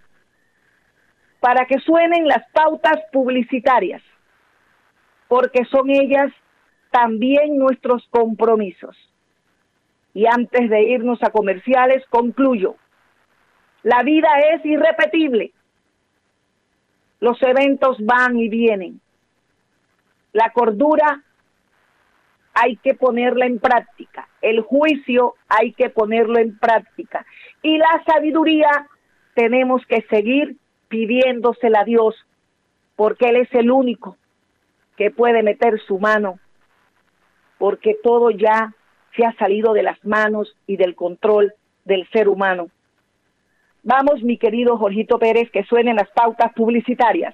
para 1.41 1.65
que 1.65 1.79
suenen 1.79 2.25
las 2.25 2.49
pautas 2.51 2.97
publicitarias, 3.11 4.01
porque 5.27 5.65
son 5.65 5.89
ellas 5.89 6.31
también 6.89 7.57
nuestros 7.57 8.07
compromisos. 8.09 8.95
Y 10.13 10.25
antes 10.25 10.69
de 10.69 10.83
irnos 10.83 11.21
a 11.21 11.31
comerciales, 11.31 12.03
concluyo. 12.09 12.75
La 13.83 14.01
vida 14.03 14.29
es 14.53 14.65
irrepetible. 14.65 15.51
Los 17.19 17.41
eventos 17.43 17.97
van 17.99 18.37
y 18.37 18.49
vienen. 18.49 19.01
La 20.31 20.51
cordura 20.51 21.23
hay 22.61 22.75
que 22.77 22.93
ponerla 22.93 23.45
en 23.45 23.59
práctica. 23.59 24.27
El 24.41 24.61
juicio 24.61 25.35
hay 25.47 25.71
que 25.73 25.89
ponerlo 25.89 26.39
en 26.39 26.57
práctica. 26.57 27.25
Y 27.61 27.77
la 27.77 28.03
sabiduría 28.05 28.87
tenemos 29.33 29.85
que 29.85 30.01
seguir 30.09 30.57
pidiéndosela 30.89 31.81
a 31.81 31.85
Dios, 31.85 32.15
porque 32.95 33.29
Él 33.29 33.37
es 33.37 33.53
el 33.53 33.71
único 33.71 34.17
que 34.97 35.11
puede 35.11 35.41
meter 35.43 35.79
su 35.87 35.99
mano, 35.99 36.39
porque 37.57 37.95
todo 38.03 38.31
ya 38.31 38.73
se 39.15 39.25
ha 39.25 39.33
salido 39.33 39.73
de 39.73 39.83
las 39.83 40.03
manos 40.03 40.55
y 40.67 40.75
del 40.75 40.95
control 40.95 41.53
del 41.85 42.09
ser 42.09 42.27
humano. 42.27 42.67
Vamos, 43.83 44.21
mi 44.21 44.37
querido 44.37 44.77
Jorgito 44.77 45.17
Pérez, 45.17 45.49
que 45.51 45.63
suenen 45.63 45.95
las 45.95 46.09
pautas 46.09 46.51
publicitarias. 46.53 47.33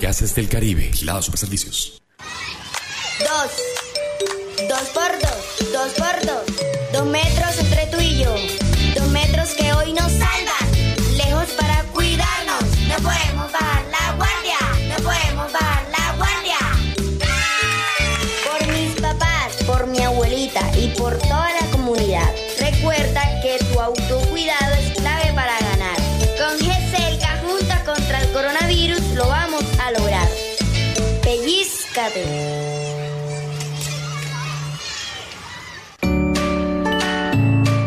Gases 0.00 0.34
del 0.36 0.48
Caribe, 0.48 0.92
Gilado 0.92 1.20
Superservicios. 1.22 2.00
Dos. 3.18 3.50
Dos 4.68 4.88
por 4.94 5.10
dos. 5.18 5.72
Dos 5.72 5.92
por 5.94 6.26
dos. 6.26 6.44
Dos 6.92 7.06
metros 7.06 7.58
entre 7.58 7.86
tú 7.86 7.98
y 8.00 8.18
yo. 8.22 8.32
Dos 8.94 9.08
metros 9.08 9.48
que 9.54 9.72
hoy 9.72 9.92
nos 9.92 10.12
salvan. 10.12 11.16
Lejos 11.16 11.48
para 11.58 11.82
cuidarnos. 11.92 12.62
No 12.86 12.94
podemos 13.02 13.50
bajar 13.50 13.84
la 13.90 14.12
guardia. 14.16 14.58
No 14.88 14.96
podemos 15.02 15.52
bajar 15.52 15.84
la 15.90 16.16
guardia. 16.18 16.58
Por 18.46 18.68
mis 18.68 19.00
papás, 19.00 19.54
por 19.66 19.86
mi 19.88 19.98
abuelita 19.98 20.70
y 20.78 20.88
por 20.96 21.18
toda 21.18 21.55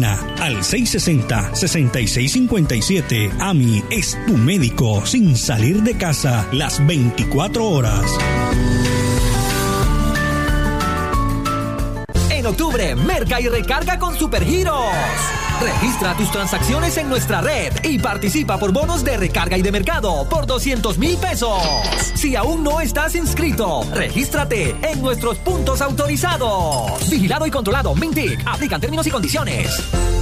al 0.00 0.62
660-6657. 0.62 3.30
AMI 3.38 3.84
es 3.90 4.16
tu 4.26 4.38
médico 4.38 5.04
sin 5.04 5.36
salir 5.36 5.82
de 5.82 5.98
casa 5.98 6.48
las 6.50 6.86
24 6.86 7.68
horas. 7.68 8.06
En 12.30 12.46
octubre, 12.46 12.96
merca 12.96 13.38
y 13.40 13.48
recarga 13.48 13.98
con 13.98 14.16
Supergiros. 14.16 14.80
Registra 15.62 16.16
tus 16.16 16.30
transacciones 16.32 16.96
en 16.96 17.08
nuestra 17.08 17.40
red 17.40 17.72
y 17.84 17.98
participa 17.98 18.58
por 18.58 18.72
bonos 18.72 19.04
de 19.04 19.16
recarga 19.16 19.56
y 19.56 19.62
de 19.62 19.70
mercado 19.70 20.28
por 20.28 20.44
200 20.44 20.98
mil 20.98 21.16
pesos. 21.18 21.62
Si 22.14 22.34
aún 22.34 22.64
no 22.64 22.80
estás 22.80 23.14
inscrito, 23.14 23.84
regístrate 23.92 24.74
en 24.82 25.00
nuestros 25.00 25.38
puntos 25.38 25.80
autorizados. 25.80 27.08
Vigilado 27.08 27.46
y 27.46 27.50
controlado. 27.50 27.94
Mintic. 27.94 28.42
Aplican 28.44 28.80
términos 28.80 29.06
y 29.06 29.10
condiciones. 29.10 30.21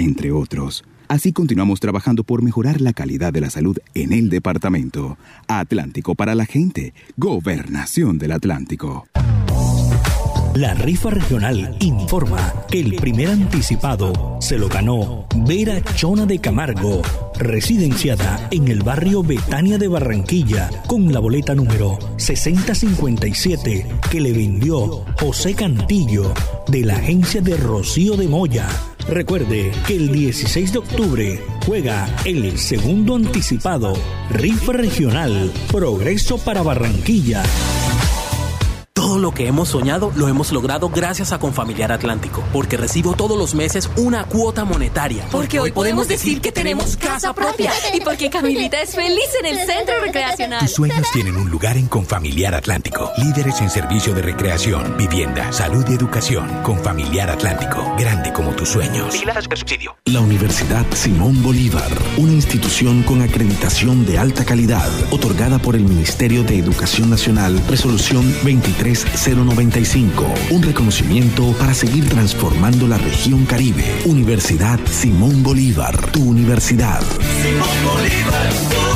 entre 0.00 0.32
otros. 0.32 0.84
Así 1.08 1.32
continuamos 1.32 1.80
trabajando 1.80 2.22
por 2.22 2.42
mejorar 2.42 2.80
la 2.80 2.92
calidad 2.92 3.32
de 3.32 3.40
la 3.40 3.50
salud 3.50 3.78
en 3.94 4.12
el 4.12 4.30
departamento. 4.30 5.18
Atlántico 5.48 6.14
para 6.14 6.34
la 6.34 6.46
gente. 6.46 6.94
Gobernación 7.16 8.18
del 8.18 8.32
Atlántico. 8.32 9.06
La 10.54 10.74
rifa 10.74 11.10
regional 11.10 11.76
informa 11.78 12.52
que 12.68 12.80
el 12.80 12.96
primer 12.96 13.28
anticipado 13.28 14.36
se 14.40 14.58
lo 14.58 14.68
ganó 14.68 15.26
Vera 15.46 15.80
Chona 15.94 16.26
de 16.26 16.40
Camargo, 16.40 17.02
residenciada 17.38 18.48
en 18.50 18.66
el 18.66 18.82
barrio 18.82 19.22
Betania 19.22 19.78
de 19.78 19.86
Barranquilla, 19.86 20.68
con 20.88 21.12
la 21.12 21.20
boleta 21.20 21.54
número 21.54 21.98
6057 22.16 23.86
que 24.10 24.20
le 24.20 24.32
vendió 24.32 25.04
José 25.20 25.54
Cantillo 25.54 26.34
de 26.66 26.84
la 26.84 26.96
agencia 26.96 27.40
de 27.40 27.56
Rocío 27.56 28.16
de 28.16 28.26
Moya. 28.26 28.68
Recuerde 29.08 29.72
que 29.86 29.96
el 29.96 30.12
16 30.12 30.72
de 30.72 30.78
octubre 30.78 31.44
juega 31.66 32.08
el 32.24 32.58
segundo 32.58 33.16
anticipado 33.16 33.94
Rifa 34.30 34.72
Regional 34.72 35.52
Progreso 35.70 36.38
para 36.38 36.62
Barranquilla. 36.62 37.42
Todo 39.00 39.18
lo 39.18 39.32
que 39.32 39.46
hemos 39.46 39.70
soñado 39.70 40.12
lo 40.14 40.28
hemos 40.28 40.52
logrado 40.52 40.90
gracias 40.90 41.32
a 41.32 41.38
Confamiliar 41.38 41.90
Atlántico, 41.90 42.44
porque 42.52 42.76
recibo 42.76 43.14
todos 43.14 43.38
los 43.38 43.54
meses 43.54 43.88
una 43.96 44.24
cuota 44.24 44.66
monetaria. 44.66 45.24
Porque, 45.32 45.58
hoy 45.58 45.72
podemos 45.72 46.06
decir 46.06 46.42
que 46.42 46.52
tenemos 46.52 46.98
casa 46.98 47.32
propia 47.32 47.72
y 47.94 48.00
porque 48.02 48.28
Camilita 48.28 48.78
es 48.82 48.94
feliz 48.94 49.30
en 49.40 49.46
el 49.46 49.66
centro 49.66 49.94
recreacional. 50.02 50.60
Tus 50.60 50.72
sueños 50.72 51.06
tienen 51.14 51.38
un 51.38 51.48
lugar 51.48 51.78
en 51.78 51.86
Confamiliar 51.86 52.54
Atlántico. 52.54 53.10
Líderes 53.16 53.62
en 53.62 53.70
servicio 53.70 54.12
de 54.12 54.20
recreación, 54.20 54.98
vivienda, 54.98 55.50
salud 55.50 55.86
y 55.88 55.94
educación. 55.94 56.62
Confamiliar 56.62 57.30
Atlántico, 57.30 57.94
grande 57.96 58.34
como 58.34 58.50
tus 58.50 58.68
sueños. 58.68 59.14
La 60.04 60.20
Universidad 60.20 60.84
Simón 60.92 61.42
Bolívar, 61.42 61.90
una 62.18 62.32
institución 62.32 63.02
con 63.04 63.22
acreditación 63.22 64.04
de 64.04 64.18
alta 64.18 64.44
calidad, 64.44 64.90
otorgada 65.10 65.58
por 65.58 65.74
el 65.74 65.84
Ministerio 65.84 66.44
de 66.44 66.58
Educación 66.58 67.08
Nacional, 67.08 67.58
resolución 67.66 68.30
23095. 68.94 70.34
Un 70.50 70.62
reconocimiento 70.62 71.52
para 71.58 71.74
seguir 71.74 72.08
transformando 72.08 72.86
la 72.86 72.98
región 72.98 73.44
Caribe. 73.46 73.84
Universidad 74.04 74.78
Simón 74.90 75.42
Bolívar, 75.42 75.96
tu 76.12 76.22
universidad. 76.24 77.02
Simón 77.42 77.68
Bolívar. 77.84 78.89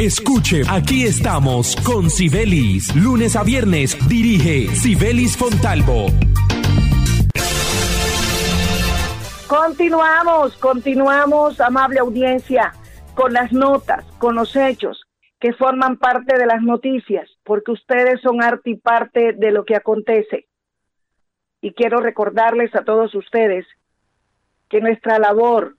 Escuche, 0.00 0.62
aquí 0.66 1.04
estamos 1.04 1.76
con 1.84 2.08
Sibelis. 2.08 2.96
Lunes 2.96 3.36
a 3.36 3.44
viernes 3.44 3.98
dirige 4.08 4.74
Sibelis 4.74 5.36
Fontalvo. 5.36 6.06
Continuamos, 9.46 10.56
continuamos, 10.56 11.60
amable 11.60 11.98
audiencia, 11.98 12.72
con 13.14 13.34
las 13.34 13.52
notas, 13.52 14.06
con 14.16 14.36
los 14.36 14.56
hechos 14.56 15.04
que 15.38 15.52
forman 15.52 15.98
parte 15.98 16.38
de 16.38 16.46
las 16.46 16.62
noticias, 16.62 17.28
porque 17.44 17.72
ustedes 17.72 18.22
son 18.22 18.42
arte 18.42 18.70
y 18.70 18.76
parte 18.76 19.34
de 19.34 19.50
lo 19.50 19.66
que 19.66 19.76
acontece. 19.76 20.48
Y 21.60 21.74
quiero 21.74 22.00
recordarles 22.00 22.74
a 22.74 22.84
todos 22.84 23.14
ustedes 23.14 23.66
que 24.70 24.80
nuestra 24.80 25.18
labor 25.18 25.76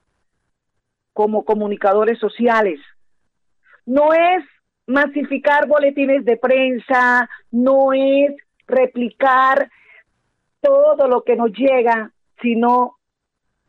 como 1.12 1.44
comunicadores 1.44 2.20
sociales 2.20 2.80
no 3.92 4.14
es 4.14 4.46
masificar 4.88 5.68
boletines 5.68 6.24
de 6.24 6.38
prensa, 6.38 7.30
no 7.52 7.92
es 7.92 8.34
replicar 8.66 9.70
todo 10.62 11.10
lo 11.10 11.24
que 11.26 11.36
nos 11.36 11.52
llega, 11.52 12.14
sino 12.42 12.96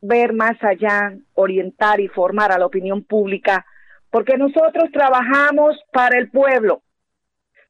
ver 0.00 0.32
más 0.32 0.62
allá, 0.62 1.12
orientar 1.34 1.98
y 1.98 2.06
formar 2.06 2.52
a 2.52 2.58
la 2.58 2.66
opinión 2.66 3.02
pública, 3.02 3.66
porque 4.10 4.36
nosotros 4.36 4.90
trabajamos 4.92 5.76
para 5.92 6.16
el 6.18 6.30
pueblo, 6.30 6.82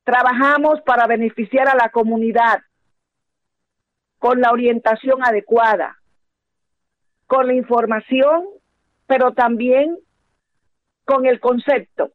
trabajamos 0.04 0.82
para 0.82 1.06
beneficiar 1.06 1.68
a 1.68 1.74
la 1.74 1.88
comunidad 1.88 2.60
con 4.18 4.42
la 4.42 4.50
orientación 4.50 5.24
adecuada, 5.24 5.96
con 7.26 7.46
la 7.46 7.54
información, 7.54 8.44
pero 9.06 9.32
también 9.32 9.96
con 11.06 11.24
el 11.24 11.40
concepto 11.40 12.12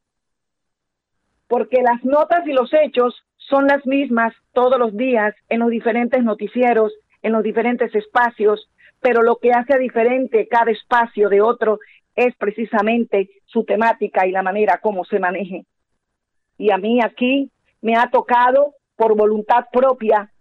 porque 1.48 1.82
las 1.82 2.04
notas 2.04 2.46
y 2.46 2.52
los 2.52 2.72
hechos 2.74 3.24
son 3.38 3.68
las 3.68 3.86
mismas 3.86 4.34
todos 4.54 4.78
los 4.78 4.96
días 4.96 5.34
en 5.50 5.60
los 5.60 5.70
diferentes 5.70 6.24
noticieros, 6.24 6.94
en 7.22 7.32
los 7.32 7.44
diferentes 7.44 7.94
espacios, 7.96 8.70
pero 9.00 9.22
lo 9.22 9.38
que 9.38 9.52
hace 9.52 9.78
diferente 9.78 10.48
cada 10.48 10.72
espacio 10.72 11.30
de 11.30 11.42
otro 11.42 11.80
es 12.16 12.36
precisamente 12.36 13.30
su 13.46 13.64
temática 13.64 14.26
y 14.26 14.32
la 14.32 14.42
manera 14.42 14.80
como 14.82 15.06
se 15.06 15.20
maneje. 15.20 15.66
Y 16.58 16.72
a 16.72 16.78
mí 16.78 17.00
aquí 17.04 17.52
me 17.82 17.96
ha 17.96 18.10
tocado, 18.10 18.74
por 18.96 19.16
voluntad 19.16 19.68
propia, 19.72 20.32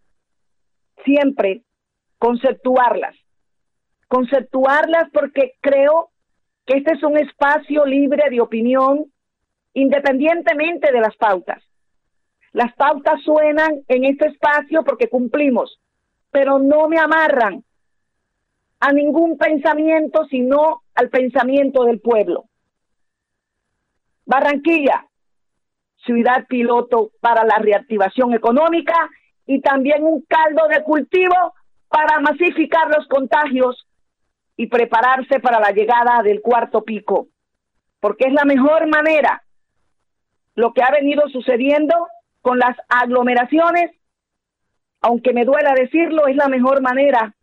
siempre 1.04 1.62
conceptuarlas. 2.18 3.14
Conceptuarlas 4.08 5.10
porque 5.12 5.52
creo 5.60 6.08
que 6.64 6.78
este 6.78 6.92
es 6.92 7.02
un 7.02 7.18
espacio 7.18 7.84
libre 7.84 8.30
de 8.30 8.40
opinión 8.40 9.12
independientemente 9.76 10.90
de 10.90 11.00
las 11.00 11.14
pautas. 11.16 11.62
Las 12.52 12.74
pautas 12.76 13.20
suenan 13.22 13.82
en 13.88 14.04
este 14.04 14.28
espacio 14.28 14.82
porque 14.84 15.10
cumplimos, 15.10 15.78
pero 16.30 16.58
no 16.58 16.88
me 16.88 16.98
amarran 16.98 17.62
a 18.80 18.92
ningún 18.92 19.36
pensamiento, 19.36 20.24
sino 20.30 20.80
al 20.94 21.10
pensamiento 21.10 21.84
del 21.84 22.00
pueblo. 22.00 22.46
Barranquilla, 24.24 25.04
ciudad 26.06 26.46
piloto 26.48 27.10
para 27.20 27.44
la 27.44 27.58
reactivación 27.58 28.32
económica 28.32 29.10
y 29.44 29.60
también 29.60 30.04
un 30.04 30.22
caldo 30.22 30.68
de 30.68 30.82
cultivo 30.84 31.52
para 31.88 32.18
masificar 32.20 32.88
los 32.88 33.06
contagios 33.08 33.86
y 34.56 34.68
prepararse 34.68 35.38
para 35.40 35.60
la 35.60 35.72
llegada 35.72 36.22
del 36.22 36.40
cuarto 36.40 36.82
pico, 36.82 37.28
porque 38.00 38.28
es 38.28 38.32
la 38.32 38.46
mejor 38.46 38.86
manera 38.86 39.42
lo 40.56 40.72
que 40.72 40.82
ha 40.82 40.90
venido 40.90 41.28
sucediendo 41.28 41.94
con 42.40 42.58
las 42.58 42.76
aglomeraciones, 42.88 43.92
aunque 45.00 45.32
me 45.32 45.44
duela 45.44 45.74
decirlo, 45.74 46.26
es 46.26 46.34
la 46.34 46.48
mejor 46.48 46.80
manera 46.80 47.34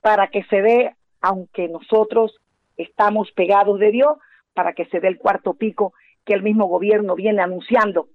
para 0.00 0.28
que 0.28 0.44
se 0.44 0.60
dé, 0.60 0.94
aunque 1.20 1.68
nosotros 1.68 2.38
estamos 2.76 3.32
pegados 3.32 3.80
de 3.80 3.90
Dios, 3.90 4.18
para 4.52 4.74
que 4.74 4.84
se 4.86 5.00
dé 5.00 5.08
el 5.08 5.18
cuarto 5.18 5.54
pico 5.54 5.94
que 6.24 6.34
el 6.34 6.42
mismo 6.42 6.66
gobierno 6.66 7.14
viene 7.14 7.42
anunciando. 7.42 8.08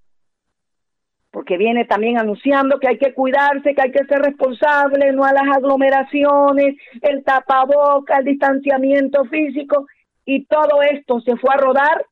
Porque 1.32 1.58
viene 1.58 1.86
también 1.86 2.18
anunciando 2.18 2.80
que 2.80 2.88
hay 2.88 2.98
que 2.98 3.14
cuidarse, 3.14 3.74
que 3.74 3.82
hay 3.82 3.92
que 3.92 4.06
ser 4.06 4.20
responsable, 4.20 5.12
no 5.12 5.26
a 5.26 5.34
las 5.34 5.48
aglomeraciones, 5.58 6.76
el 7.02 7.24
tapaboca, 7.24 8.18
el 8.18 8.26
distanciamiento 8.26 9.26
físico, 9.26 9.88
y 10.26 10.46
todo 10.46 10.84
esto 10.84 11.20
se 11.22 11.36
fue 11.38 11.54
a 11.54 11.58
rodar 11.58 12.06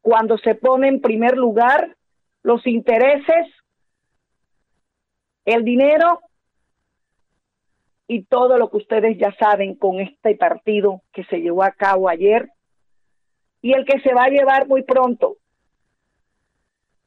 cuando 0.00 0.38
se 0.38 0.54
pone 0.54 0.88
en 0.88 1.00
primer 1.00 1.36
lugar 1.36 1.96
los 2.42 2.66
intereses, 2.66 3.46
el 5.44 5.64
dinero 5.64 6.20
y 8.06 8.24
todo 8.24 8.58
lo 8.58 8.70
que 8.70 8.78
ustedes 8.78 9.18
ya 9.18 9.34
saben 9.38 9.74
con 9.74 10.00
este 10.00 10.34
partido 10.36 11.02
que 11.12 11.24
se 11.24 11.40
llevó 11.40 11.62
a 11.62 11.72
cabo 11.72 12.08
ayer 12.08 12.48
y 13.62 13.72
el 13.72 13.84
que 13.84 14.00
se 14.00 14.14
va 14.14 14.24
a 14.24 14.30
llevar 14.30 14.66
muy 14.66 14.82
pronto 14.82 15.36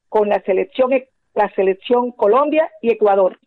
con 0.10 0.30
la 0.30 0.42
selección 0.44 0.92
la 1.34 1.50
selección 1.56 2.12
Colombia 2.12 2.70
y 2.82 2.92
Ecuador. 2.92 3.40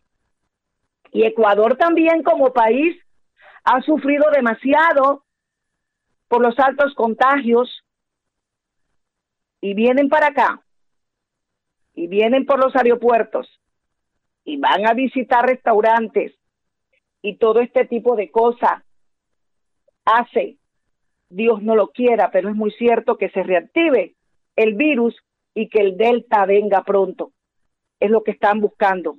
Y 1.13 1.23
Ecuador 1.23 1.77
también 1.77 2.21
como 2.21 2.51
país 2.51 2.97
ha 3.63 3.81
sufrido 3.81 4.29
demasiado 4.31 5.23
por 6.27 6.41
los 6.41 6.59
altos 6.59 6.93
contagios, 6.95 7.83
y 9.61 9.73
vienen 9.73 10.09
para 10.09 10.27
acá 10.27 10.61
y 11.93 12.07
vienen 12.07 12.45
por 12.45 12.63
los 12.63 12.75
aeropuertos 12.75 13.47
y 14.43 14.57
van 14.57 14.87
a 14.87 14.93
visitar 14.93 15.45
restaurantes 15.45 16.33
y 17.21 17.37
todo 17.37 17.59
este 17.59 17.85
tipo 17.85 18.15
de 18.15 18.29
cosas 18.29 18.83
hace, 20.05 20.57
Dios 21.29 21.61
no 21.61 21.75
lo 21.75 21.89
quiera, 21.89 22.31
pero 22.31 22.49
es 22.49 22.55
muy 22.55 22.71
cierto 22.71 23.17
que 23.17 23.29
se 23.29 23.43
reactive 23.43 24.15
el 24.55 24.75
virus 24.75 25.15
y 25.53 25.69
que 25.69 25.81
el 25.81 25.97
delta 25.97 26.45
venga 26.45 26.83
pronto. 26.83 27.31
Es 27.99 28.09
lo 28.09 28.23
que 28.23 28.31
están 28.31 28.61
buscando. 28.61 29.17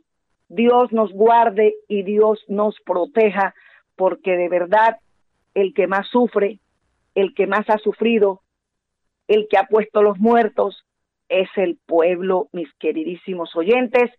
Dios 0.48 0.92
nos 0.92 1.12
guarde 1.12 1.74
y 1.88 2.04
Dios 2.04 2.42
nos 2.48 2.80
proteja, 2.80 3.54
porque 3.96 4.36
de 4.36 4.48
verdad 4.48 4.98
el 5.54 5.74
que 5.74 5.86
más 5.86 6.08
sufre, 6.08 6.60
el 7.14 7.34
que 7.34 7.46
más 7.46 7.68
ha 7.68 7.78
sufrido, 7.78 8.40
el 9.28 9.46
que 9.48 9.58
ha 9.58 9.64
puesto 9.64 10.02
los 10.02 10.18
muertos 10.18 10.84
es 11.28 11.48
el 11.56 11.78
pueblo, 11.86 12.48
mis 12.52 12.72
queridísimos 12.78 13.54
oyentes, 13.54 14.10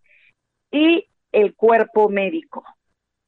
y 0.70 1.06
el 1.32 1.54
cuerpo 1.54 2.08
médico 2.08 2.64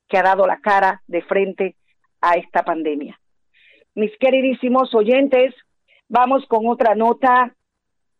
que 0.09 0.17
ha 0.17 0.23
dado 0.23 0.47
la 0.47 0.61
cara 0.61 1.03
de 1.07 1.23
frente 1.23 1.77
a 2.21 2.35
esta 2.35 2.63
pandemia. 2.63 3.19
Mis 3.95 4.17
queridísimos 4.19 4.95
oyentes, 4.95 5.55
vamos 6.09 6.47
con 6.47 6.67
otra 6.69 6.95
nota 6.95 7.55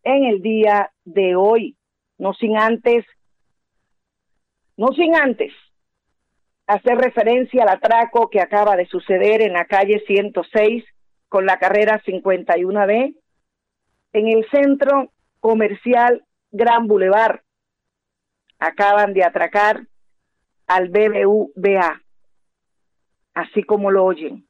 en 0.03 0.25
el 0.25 0.43
día 0.43 0.91
de 1.05 1.37
hoy, 1.37 1.77
no 2.19 2.35
sin 2.35 2.59
antes, 2.59 3.07
no 4.77 4.89
sin 4.89 5.15
antes 5.15 5.53
hacer 6.67 6.97
referencia 6.97 7.63
al 7.63 7.69
atraco 7.69 8.31
que 8.31 8.41
acaba 8.41 8.77
de 8.77 8.87
suceder 8.87 9.43
en 9.43 9.53
la 9.53 9.67
calle 9.67 10.03
106 10.07 10.85
con 11.29 11.47
la 11.47 11.59
carrera 11.59 12.03
51B 12.05 13.15
en 14.13 14.29
el 14.29 14.47
centro 14.51 15.13
comercial 15.41 16.25
Gran 16.51 16.87
Boulevard. 16.87 17.41
Acaban 18.59 19.13
de 19.13 19.25
atracar 19.25 19.87
al 20.67 20.89
BBVA, 20.89 22.01
así 23.35 23.63
como 23.65 23.91
lo 23.91 24.05
oyen. 24.05 24.47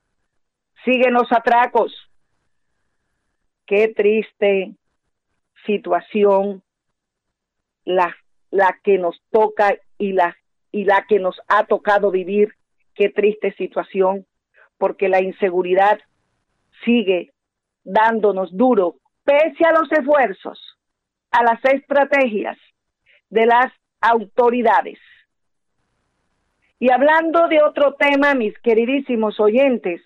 Siguen 0.84 1.14
los 1.14 1.30
atracos. 1.32 1.92
Qué 3.66 3.88
triste 3.88 4.74
situación 5.64 6.62
la, 7.84 8.14
la 8.50 8.78
que 8.82 8.98
nos 8.98 9.20
toca 9.30 9.74
y 9.96 10.12
la, 10.12 10.36
y 10.72 10.84
la 10.84 11.06
que 11.08 11.18
nos 11.18 11.40
ha 11.48 11.64
tocado 11.64 12.10
vivir. 12.10 12.54
Qué 12.94 13.08
triste 13.08 13.54
situación, 13.54 14.26
porque 14.76 15.08
la 15.08 15.22
inseguridad 15.22 15.98
sigue 16.84 17.32
dándonos 17.84 18.54
duro, 18.54 18.96
pese 19.24 19.64
a 19.64 19.72
los 19.72 19.90
esfuerzos, 19.92 20.58
a 21.30 21.42
las 21.42 21.64
estrategias 21.64 22.58
de 23.30 23.46
las 23.46 23.72
autoridades. 24.00 24.98
Y 26.78 26.90
hablando 26.90 27.48
de 27.48 27.62
otro 27.62 27.94
tema, 27.94 28.34
mis 28.34 28.58
queridísimos 28.58 29.38
oyentes, 29.38 30.02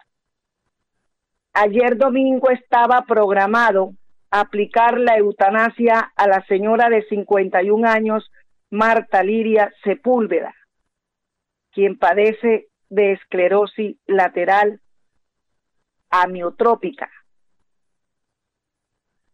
ayer 1.55 1.96
domingo 1.96 2.50
estaba 2.50 3.02
programado 3.02 3.92
aplicar 4.31 4.98
la 4.98 5.16
eutanasia 5.16 6.12
a 6.14 6.29
la 6.29 6.44
señora 6.46 6.90
de 6.90 7.02
51 7.05 7.88
años, 7.88 8.31
Marta 8.70 9.22
Liria 9.22 9.72
Sepúlveda, 9.83 10.55
quien 11.72 11.98
padece 11.98 12.66
de 12.90 13.12
esclerosis 13.12 13.96
lateral 14.07 14.81
amiotrópica. 16.11 17.11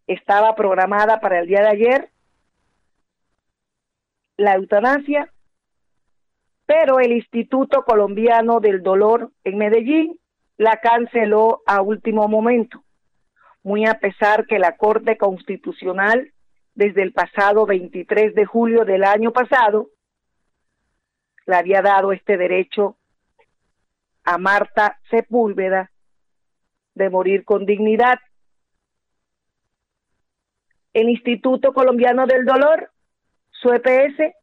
Estaba 0.06 0.54
programada 0.54 1.20
para 1.20 1.40
el 1.40 1.46
día 1.46 1.60
de 1.62 1.68
ayer 1.68 2.10
la 4.36 4.54
eutanasia, 4.54 5.32
pero 6.66 7.00
el 7.00 7.12
Instituto 7.12 7.84
Colombiano 7.84 8.60
del 8.60 8.82
Dolor 8.82 9.30
en 9.44 9.58
Medellín 9.58 10.18
la 10.56 10.78
canceló 10.78 11.62
a 11.66 11.82
último 11.82 12.28
momento, 12.28 12.82
muy 13.62 13.86
a 13.86 13.94
pesar 13.94 14.46
que 14.46 14.58
la 14.58 14.76
Corte 14.76 15.16
Constitucional 15.16 16.32
desde 16.74 17.02
el 17.02 17.12
pasado 17.12 17.66
23 17.66 18.34
de 18.34 18.44
julio 18.46 18.84
del 18.84 19.04
año 19.04 19.32
pasado 19.32 19.90
le 21.46 21.56
había 21.56 21.82
dado 21.82 22.12
este 22.12 22.36
derecho 22.36 22.96
a 24.24 24.38
Marta 24.38 24.98
Sepúlveda 25.10 25.90
de 26.94 27.10
morir 27.10 27.44
con 27.44 27.66
dignidad. 27.66 28.18
El 30.92 31.08
Instituto 31.08 31.72
Colombiano 31.72 32.26
del 32.26 32.44
Dolor, 32.44 32.90
su 33.50 33.72
EPS, 33.72 34.34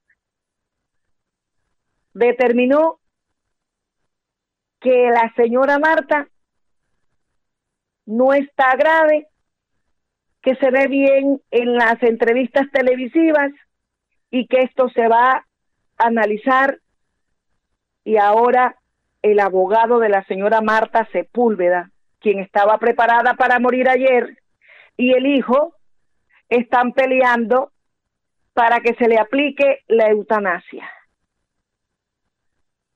determinó 2.13 2.99
que 4.79 5.09
la 5.09 5.31
señora 5.35 5.77
Marta 5.79 6.27
no 8.05 8.33
está 8.33 8.75
grave, 8.75 9.27
que 10.41 10.55
se 10.55 10.71
ve 10.71 10.87
bien 10.87 11.41
en 11.51 11.75
las 11.75 12.01
entrevistas 12.01 12.65
televisivas 12.71 13.51
y 14.31 14.47
que 14.47 14.61
esto 14.61 14.89
se 14.89 15.07
va 15.07 15.33
a 15.33 15.45
analizar. 15.97 16.79
Y 18.03 18.17
ahora 18.17 18.75
el 19.21 19.39
abogado 19.39 19.99
de 19.99 20.09
la 20.09 20.23
señora 20.25 20.61
Marta 20.61 21.07
Sepúlveda 21.11 21.91
quien 22.19 22.39
estaba 22.39 22.77
preparada 22.77 23.33
para 23.35 23.59
morir 23.59 23.89
ayer, 23.89 24.37
y 24.97 25.13
el 25.13 25.25
hijo 25.25 25.73
están 26.49 26.93
peleando 26.93 27.71
para 28.53 28.81
que 28.81 28.93
se 28.95 29.07
le 29.07 29.17
aplique 29.17 29.83
la 29.87 30.09
eutanasia. 30.09 30.89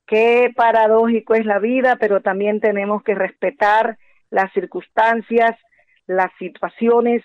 Qué 0.06 0.52
paradójico 0.56 1.36
es 1.36 1.46
la 1.46 1.60
vida, 1.60 1.96
pero 2.00 2.22
también 2.22 2.60
tenemos 2.60 3.04
que 3.04 3.16
respetar 3.16 3.98
las 4.30 4.52
circunstancias, 4.54 5.58
las 6.06 6.32
situaciones 6.38 7.24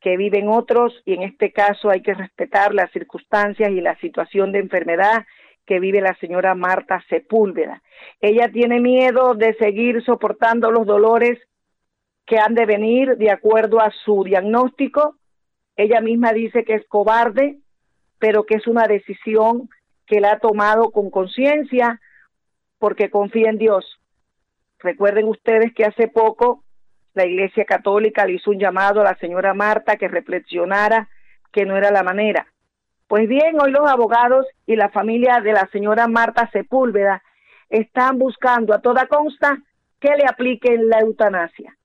que 0.00 0.16
viven 0.16 0.48
otros 0.48 0.92
y 1.06 1.14
en 1.14 1.22
este 1.22 1.50
caso 1.50 1.90
hay 1.90 2.02
que 2.02 2.14
respetar 2.14 2.74
las 2.74 2.92
circunstancias 2.92 3.70
y 3.70 3.80
la 3.80 3.98
situación 4.00 4.52
de 4.52 4.58
enfermedad 4.58 5.24
que 5.66 5.80
vive 5.80 6.02
la 6.02 6.14
señora 6.16 6.54
Marta 6.54 7.02
Sepúlveda. 7.08 7.82
Ella 8.20 8.50
tiene 8.52 8.80
miedo 8.80 9.34
de 9.34 9.54
seguir 9.54 10.04
soportando 10.04 10.70
los 10.70 10.86
dolores 10.86 11.38
que 12.26 12.38
han 12.38 12.54
de 12.54 12.66
venir 12.66 13.16
de 13.16 13.30
acuerdo 13.30 13.80
a 13.80 13.90
su 14.04 14.24
diagnóstico. 14.24 15.16
Ella 15.76 16.00
misma 16.00 16.32
dice 16.32 16.64
que 16.64 16.74
es 16.74 16.86
cobarde, 16.88 17.58
pero 18.18 18.44
que 18.44 18.54
es 18.54 18.66
una 18.66 18.86
decisión 18.86 19.68
que 20.06 20.20
la 20.20 20.32
ha 20.32 20.38
tomado 20.38 20.90
con 20.90 21.10
conciencia 21.10 22.00
porque 22.78 23.10
confía 23.10 23.50
en 23.50 23.58
Dios. 23.58 24.00
Recuerden 24.78 25.28
ustedes 25.28 25.72
que 25.74 25.84
hace 25.84 26.08
poco 26.08 26.62
la 27.14 27.26
Iglesia 27.26 27.64
Católica 27.64 28.26
le 28.26 28.34
hizo 28.34 28.50
un 28.50 28.58
llamado 28.58 29.00
a 29.00 29.04
la 29.04 29.16
señora 29.16 29.54
Marta 29.54 29.96
que 29.96 30.08
reflexionara 30.08 31.08
que 31.52 31.64
no 31.64 31.76
era 31.76 31.90
la 31.90 32.02
manera. 32.02 32.46
Pues 33.06 33.28
bien, 33.28 33.60
hoy 33.60 33.70
los 33.70 33.88
abogados 33.88 34.46
y 34.66 34.76
la 34.76 34.88
familia 34.88 35.40
de 35.40 35.52
la 35.52 35.68
señora 35.72 36.08
Marta 36.08 36.50
Sepúlveda 36.52 37.22
están 37.68 38.18
buscando 38.18 38.74
a 38.74 38.80
toda 38.80 39.06
consta 39.06 39.58
que 40.00 40.10
le 40.16 40.24
apliquen 40.26 40.88
la 40.88 41.00
eutanasia. 41.00 41.76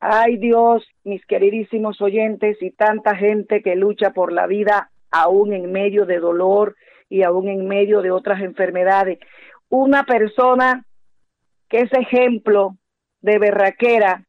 Ay 0.00 0.36
Dios, 0.36 0.86
mis 1.02 1.24
queridísimos 1.26 2.00
oyentes 2.00 2.56
y 2.60 2.70
tanta 2.70 3.16
gente 3.16 3.62
que 3.62 3.74
lucha 3.74 4.10
por 4.10 4.32
la 4.32 4.46
vida 4.46 4.90
aún 5.10 5.52
en 5.52 5.72
medio 5.72 6.06
de 6.06 6.20
dolor 6.20 6.76
y 7.08 7.22
aún 7.22 7.48
en 7.48 7.66
medio 7.66 8.00
de 8.00 8.12
otras 8.12 8.40
enfermedades. 8.40 9.18
Una 9.68 10.04
persona 10.04 10.84
que 11.68 11.80
es 11.80 11.92
ejemplo 11.92 12.76
de 13.22 13.38
berraquera, 13.38 14.24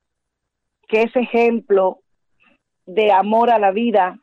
que 0.88 1.04
es 1.04 1.16
ejemplo 1.16 2.00
de 2.88 3.12
amor 3.12 3.52
a 3.52 3.60
la 3.60 3.72
vida, 3.72 4.18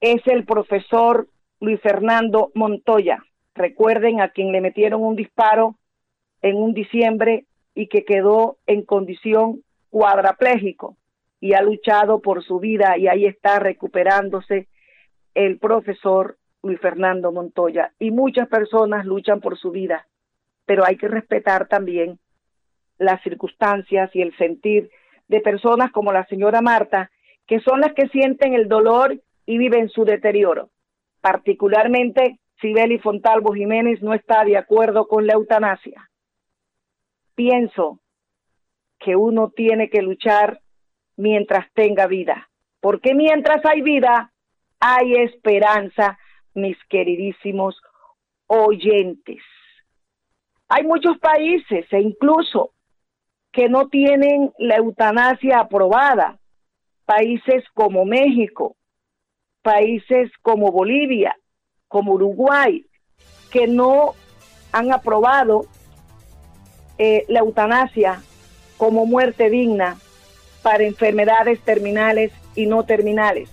es 0.00 0.24
el 0.26 0.44
profesor 0.44 1.26
Luis 1.58 1.80
Fernando 1.80 2.52
Montoya. 2.54 3.24
Recuerden 3.56 4.20
a 4.20 4.28
quien 4.28 4.52
le 4.52 4.60
metieron 4.60 5.02
un 5.02 5.16
disparo 5.16 5.74
en 6.42 6.56
un 6.56 6.74
diciembre 6.74 7.46
y 7.74 7.88
que 7.88 8.04
quedó 8.04 8.58
en 8.66 8.82
condición 8.84 9.63
cuadraplégico 9.94 10.96
y 11.38 11.52
ha 11.52 11.62
luchado 11.62 12.18
por 12.18 12.42
su 12.42 12.58
vida 12.58 12.98
y 12.98 13.06
ahí 13.06 13.26
está 13.26 13.60
recuperándose 13.60 14.66
el 15.34 15.60
profesor 15.60 16.36
Luis 16.64 16.80
Fernando 16.80 17.30
Montoya. 17.30 17.92
Y 18.00 18.10
muchas 18.10 18.48
personas 18.48 19.06
luchan 19.06 19.40
por 19.40 19.56
su 19.56 19.70
vida, 19.70 20.08
pero 20.66 20.84
hay 20.84 20.96
que 20.96 21.06
respetar 21.06 21.68
también 21.68 22.18
las 22.98 23.22
circunstancias 23.22 24.10
y 24.14 24.22
el 24.22 24.36
sentir 24.36 24.90
de 25.28 25.40
personas 25.40 25.92
como 25.92 26.12
la 26.12 26.26
señora 26.26 26.60
Marta, 26.60 27.12
que 27.46 27.60
son 27.60 27.80
las 27.80 27.92
que 27.92 28.08
sienten 28.08 28.54
el 28.54 28.66
dolor 28.66 29.16
y 29.46 29.58
vive 29.58 29.78
en 29.78 29.90
su 29.90 30.04
deterioro. 30.04 30.70
Particularmente, 31.20 32.40
Sibeli 32.60 32.98
Fontalvo 32.98 33.54
Jiménez 33.54 34.02
no 34.02 34.12
está 34.12 34.44
de 34.44 34.56
acuerdo 34.56 35.06
con 35.06 35.28
la 35.28 35.34
eutanasia. 35.34 36.10
Pienso 37.36 38.00
que 39.04 39.16
uno 39.16 39.50
tiene 39.50 39.90
que 39.90 40.00
luchar 40.00 40.60
mientras 41.16 41.70
tenga 41.74 42.06
vida, 42.06 42.48
porque 42.80 43.14
mientras 43.14 43.64
hay 43.66 43.82
vida, 43.82 44.32
hay 44.80 45.16
esperanza, 45.16 46.18
mis 46.54 46.76
queridísimos 46.88 47.76
oyentes. 48.46 49.42
Hay 50.68 50.84
muchos 50.84 51.18
países 51.18 51.84
e 51.90 52.00
incluso 52.00 52.70
que 53.52 53.68
no 53.68 53.88
tienen 53.88 54.52
la 54.58 54.76
eutanasia 54.76 55.60
aprobada, 55.60 56.38
países 57.04 57.62
como 57.74 58.06
México, 58.06 58.74
países 59.62 60.30
como 60.40 60.72
Bolivia, 60.72 61.36
como 61.88 62.14
Uruguay, 62.14 62.86
que 63.52 63.66
no 63.66 64.14
han 64.72 64.92
aprobado 64.92 65.66
eh, 66.96 67.24
la 67.28 67.40
eutanasia 67.40 68.22
como 68.76 69.06
muerte 69.06 69.50
digna 69.50 69.96
para 70.62 70.84
enfermedades 70.84 71.60
terminales 71.60 72.32
y 72.54 72.66
no 72.66 72.84
terminales, 72.84 73.50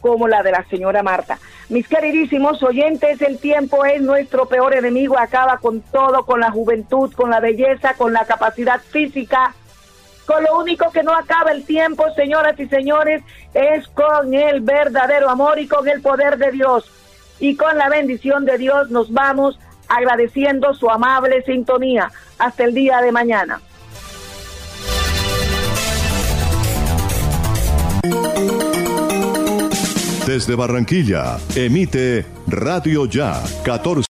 como 0.00 0.28
la 0.28 0.42
de 0.42 0.52
la 0.52 0.64
señora 0.64 1.02
Marta. 1.02 1.38
Mis 1.68 1.88
queridísimos 1.88 2.62
oyentes, 2.62 3.20
el 3.20 3.38
tiempo 3.38 3.84
es 3.84 4.00
nuestro 4.00 4.46
peor 4.46 4.74
enemigo, 4.74 5.18
acaba 5.18 5.58
con 5.58 5.80
todo, 5.80 6.24
con 6.24 6.40
la 6.40 6.50
juventud, 6.50 7.12
con 7.12 7.30
la 7.30 7.40
belleza, 7.40 7.94
con 7.94 8.12
la 8.12 8.24
capacidad 8.24 8.80
física, 8.80 9.54
con 10.26 10.42
lo 10.44 10.58
único 10.58 10.90
que 10.90 11.02
no 11.02 11.12
acaba 11.12 11.52
el 11.52 11.64
tiempo, 11.64 12.04
señoras 12.14 12.58
y 12.58 12.66
señores, 12.66 13.22
es 13.54 13.86
con 13.88 14.32
el 14.34 14.60
verdadero 14.60 15.28
amor 15.28 15.58
y 15.58 15.68
con 15.68 15.88
el 15.88 16.02
poder 16.02 16.36
de 16.36 16.52
Dios. 16.52 16.90
Y 17.38 17.56
con 17.56 17.76
la 17.76 17.88
bendición 17.88 18.44
de 18.44 18.58
Dios 18.58 18.90
nos 18.90 19.12
vamos 19.12 19.58
agradeciendo 19.88 20.74
su 20.74 20.90
amable 20.90 21.42
sintonía. 21.42 22.10
Hasta 22.38 22.64
el 22.64 22.74
día 22.74 23.00
de 23.02 23.12
mañana. 23.12 23.60
Desde 30.26 30.54
Barranquilla, 30.54 31.38
emite 31.54 32.26
Radio 32.46 33.06
Ya 33.06 33.42
14. 33.64 34.04